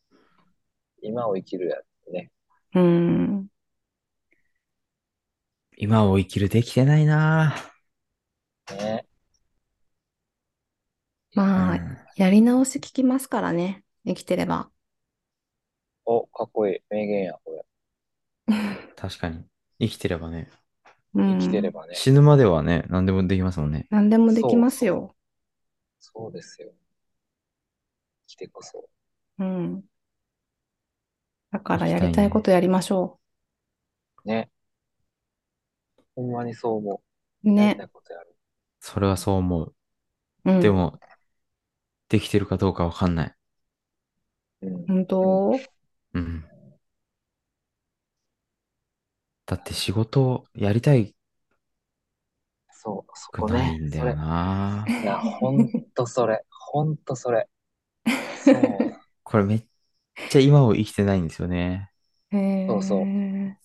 [1.02, 2.30] 今を生きるやつね。
[2.74, 3.48] うん。
[5.78, 7.54] 今を生きるできてないな
[8.70, 9.06] ね。
[11.34, 13.84] まあ、うんやり直し聞きますからね。
[14.04, 14.70] 生きてれば。
[16.06, 16.80] お、かっこいい。
[16.90, 17.64] 名言や、これ。
[18.96, 19.44] 確かに。
[19.80, 20.48] 生きてればね。
[21.14, 21.94] うん生きてればね。
[21.94, 23.86] 死ぬまではね、何でもできますもんね。
[23.90, 25.14] 何でもできますよ。
[26.00, 26.72] そうですよ。
[28.26, 28.88] 生きてこそ。
[29.38, 29.82] うん。
[31.50, 33.18] だからやりたいことやりましょ
[34.24, 34.50] ね。
[36.14, 37.00] ほんまにそう思う。
[37.44, 37.48] う。
[37.48, 37.84] やりねた。
[37.84, 38.36] いことやる。
[38.80, 39.74] それはそう思う。
[40.44, 40.60] うん。
[40.60, 40.98] でも、
[42.08, 43.34] できてるかどうかわかんない。
[44.62, 44.86] うん。
[44.86, 45.60] 本当？
[46.14, 46.44] うん。
[49.46, 51.14] だって仕事をやりたい
[52.80, 53.54] そう、そくこね。
[53.54, 55.04] ないんだよなそれ。
[55.04, 56.44] いや、ほんとそれ。
[56.50, 57.48] ほんとそれ。
[58.34, 59.00] そう。
[59.24, 59.66] これめっ
[60.28, 61.92] ちゃ今を生きてないんですよね。
[62.30, 63.56] へそうそうー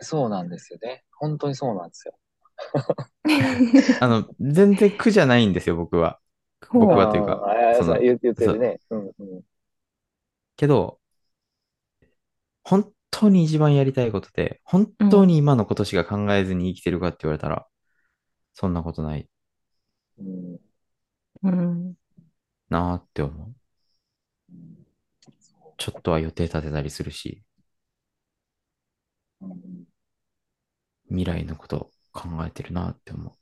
[0.00, 1.04] そうなんですよね。
[1.12, 2.18] 本当にそうなんですよ。
[3.98, 6.20] あの、全然苦じゃないんですよ、僕は。
[6.72, 8.80] 僕はというかそのそう言言ってるね。
[8.90, 9.42] うんうん。
[10.56, 11.00] けど、
[12.64, 17.66] 本当に一番やりたいことで、本当に今のことしか考えずに生きてるかって言われたら、
[18.54, 19.28] そんなことない
[20.18, 20.58] うん
[21.42, 21.94] うん。
[22.68, 23.54] なーって思う。
[25.78, 27.42] ちょっとは予定立てたりするし、
[31.08, 33.32] 未来のこと考えてるなって思う。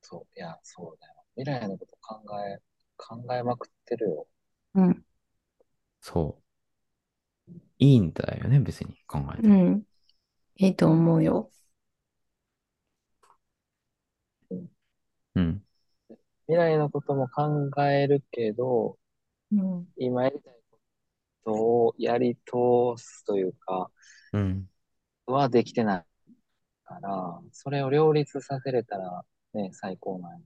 [0.00, 1.14] そう、いや、そうだよ。
[1.36, 2.58] 未来のこと考え、
[2.96, 4.26] 考えまくってるよ。
[4.74, 5.04] うん。
[6.00, 7.52] そう。
[7.78, 9.54] いいんだよね、別に考えても。
[9.54, 9.82] うん。
[10.56, 11.50] いいと思うよ。
[15.34, 15.62] うん。
[16.46, 18.98] 未来のことも考えるけど、
[19.52, 19.86] うん。
[19.96, 20.78] 今やりたいこ
[21.44, 22.52] とをやり通
[22.96, 23.90] すというか、
[24.32, 24.68] うん。
[25.26, 26.04] はできてない
[26.84, 29.24] から、それを両立させれたら
[29.54, 30.38] ね、最高なんや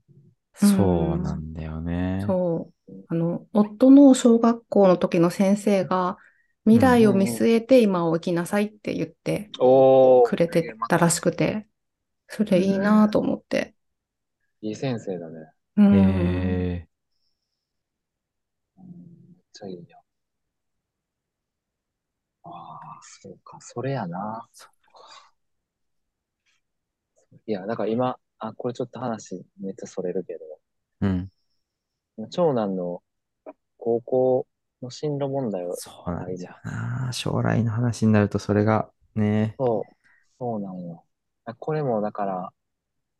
[0.53, 2.25] そうなんだよね。
[2.25, 3.05] そう。
[3.09, 6.17] あの、夫の小学校の時の先生が、
[6.65, 11.67] 未来を見据えて今を生きなさいって言っておくれてたらしくて、
[12.29, 13.75] それいいなと思って。
[14.61, 15.53] いい先生だね。
[15.77, 15.95] うん。
[15.95, 16.87] え
[18.77, 19.97] うんめっちゃいいや。
[23.01, 24.47] そうか、それやな。
[24.53, 24.67] そ
[27.45, 30.39] いや、だから今、あ、これちょっと話めっちゃそれるけど、
[31.01, 31.31] うん。
[32.29, 33.01] 長男の
[33.77, 34.47] 高校
[34.81, 37.11] の進路問題を、そうなんだよな。
[37.13, 39.93] 将来の話になるとそれがね、そう、
[40.39, 41.05] そうなんよ。
[41.45, 42.49] あこれもだから、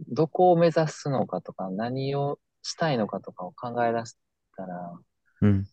[0.09, 4.17] どこを目指すのかとか、何をしたいのかとかを考え出し
[4.57, 4.99] たら、
[5.41, 5.65] うん。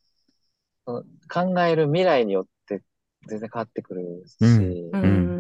[0.86, 2.82] その考える未来によって
[3.26, 5.39] 全然変わってくるし、うんうん。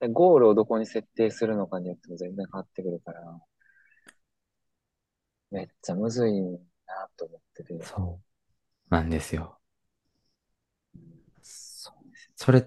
[0.00, 3.40] でゴールをどこに設定するのかによっても全然変わってくるから、
[5.50, 6.58] めっちゃむずいな
[7.16, 7.82] と思ってて。
[7.84, 8.94] そう。
[8.94, 9.58] なんですよ。
[11.42, 12.66] そうですそれっ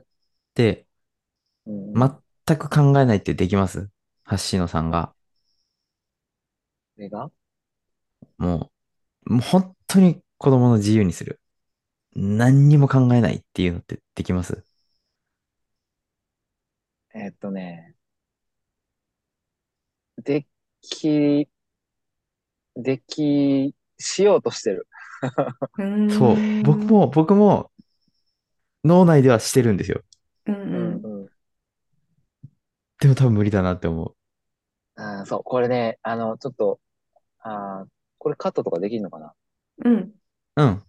[0.53, 0.85] て、
[1.65, 1.93] うん、
[2.45, 3.89] 全く考えないってできます？
[4.29, 5.13] 橋野さんが。
[6.95, 7.31] それが？
[8.37, 8.71] も
[9.25, 11.39] う、もう本当に子供の自由にする。
[12.13, 14.63] 何にも考えないっていうのってできます？
[17.13, 17.95] えーっとね、
[20.23, 20.45] で
[20.81, 21.49] き、
[22.75, 24.87] でき、しようとしてる。
[26.09, 26.63] そう。
[26.63, 26.85] 僕。
[26.85, 27.71] も、僕も、
[28.83, 30.01] 脳内ではしてるんですよ。
[30.45, 31.23] うんううん。
[31.25, 31.29] ん。
[32.99, 34.15] でも多分無理だなって思う。
[34.95, 36.79] あーそう、これね、あの、ちょっと、
[37.39, 37.89] あー
[38.19, 39.33] これカットとかできるのかな？
[39.85, 40.13] うん。
[40.55, 40.83] うん。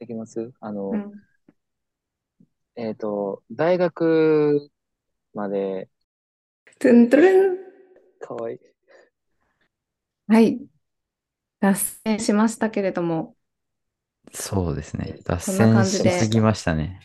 [0.00, 0.52] できます？
[0.60, 1.12] あの、うん。
[2.74, 4.70] えーっと、大学
[5.34, 5.88] まで、
[6.78, 7.56] トゥントゥルン。
[8.20, 8.58] かわいい。
[10.28, 10.60] はい。
[11.60, 11.74] 脱
[12.04, 13.34] 線しましたけれども、
[14.32, 15.18] そうですね。
[15.24, 17.00] 脱線しじですぎましたね。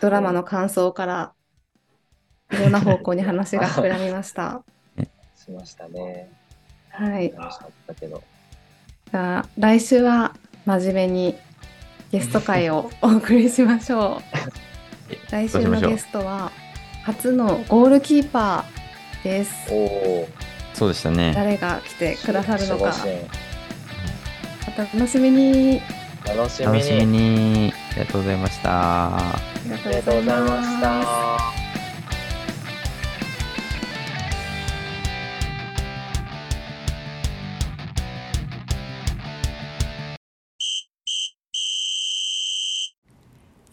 [0.00, 1.32] ドラマの感想から
[2.50, 4.62] いろんな方向に話が膨らみました。
[5.34, 6.30] しましたね。
[6.90, 7.32] はい。
[7.32, 8.22] 楽しかったけど。
[9.10, 11.38] じゃあ、来週は真面目に
[12.10, 14.22] ゲスト会をお送りしましょう。
[15.30, 16.50] 来週のゲストは
[17.06, 19.68] 初のゴールキーパーです。
[20.74, 21.32] そうでしたね。
[21.36, 23.28] 誰が来てくださるのか守護、
[24.74, 25.80] 神お楽しみに。
[26.26, 27.18] 楽しみ楽しみに。
[27.66, 27.72] に。
[27.92, 29.16] ありがとうございました。
[29.18, 31.55] ありがとうございました。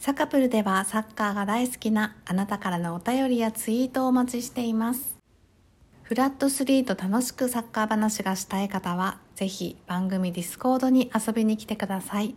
[0.04, 5.18] サカプルではサッカーが大好きなあなたからのお便りやツイートをお待ちしています。
[6.02, 12.36] フラット3と楽しくサッカー話がしたい方は、ぜひ番組ディスコードに遊びに来てください。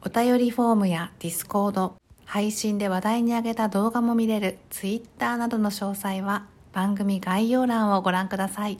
[0.00, 8.78] お便りフォームやディスコード、配信で話題に上げた動画も見れるツイッターなどの詳細は番組概要欄をご覧ください。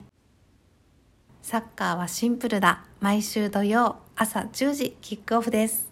[1.43, 2.85] サッカーはシンプルだ。
[3.01, 5.86] 毎週土曜朝10時キックオフです。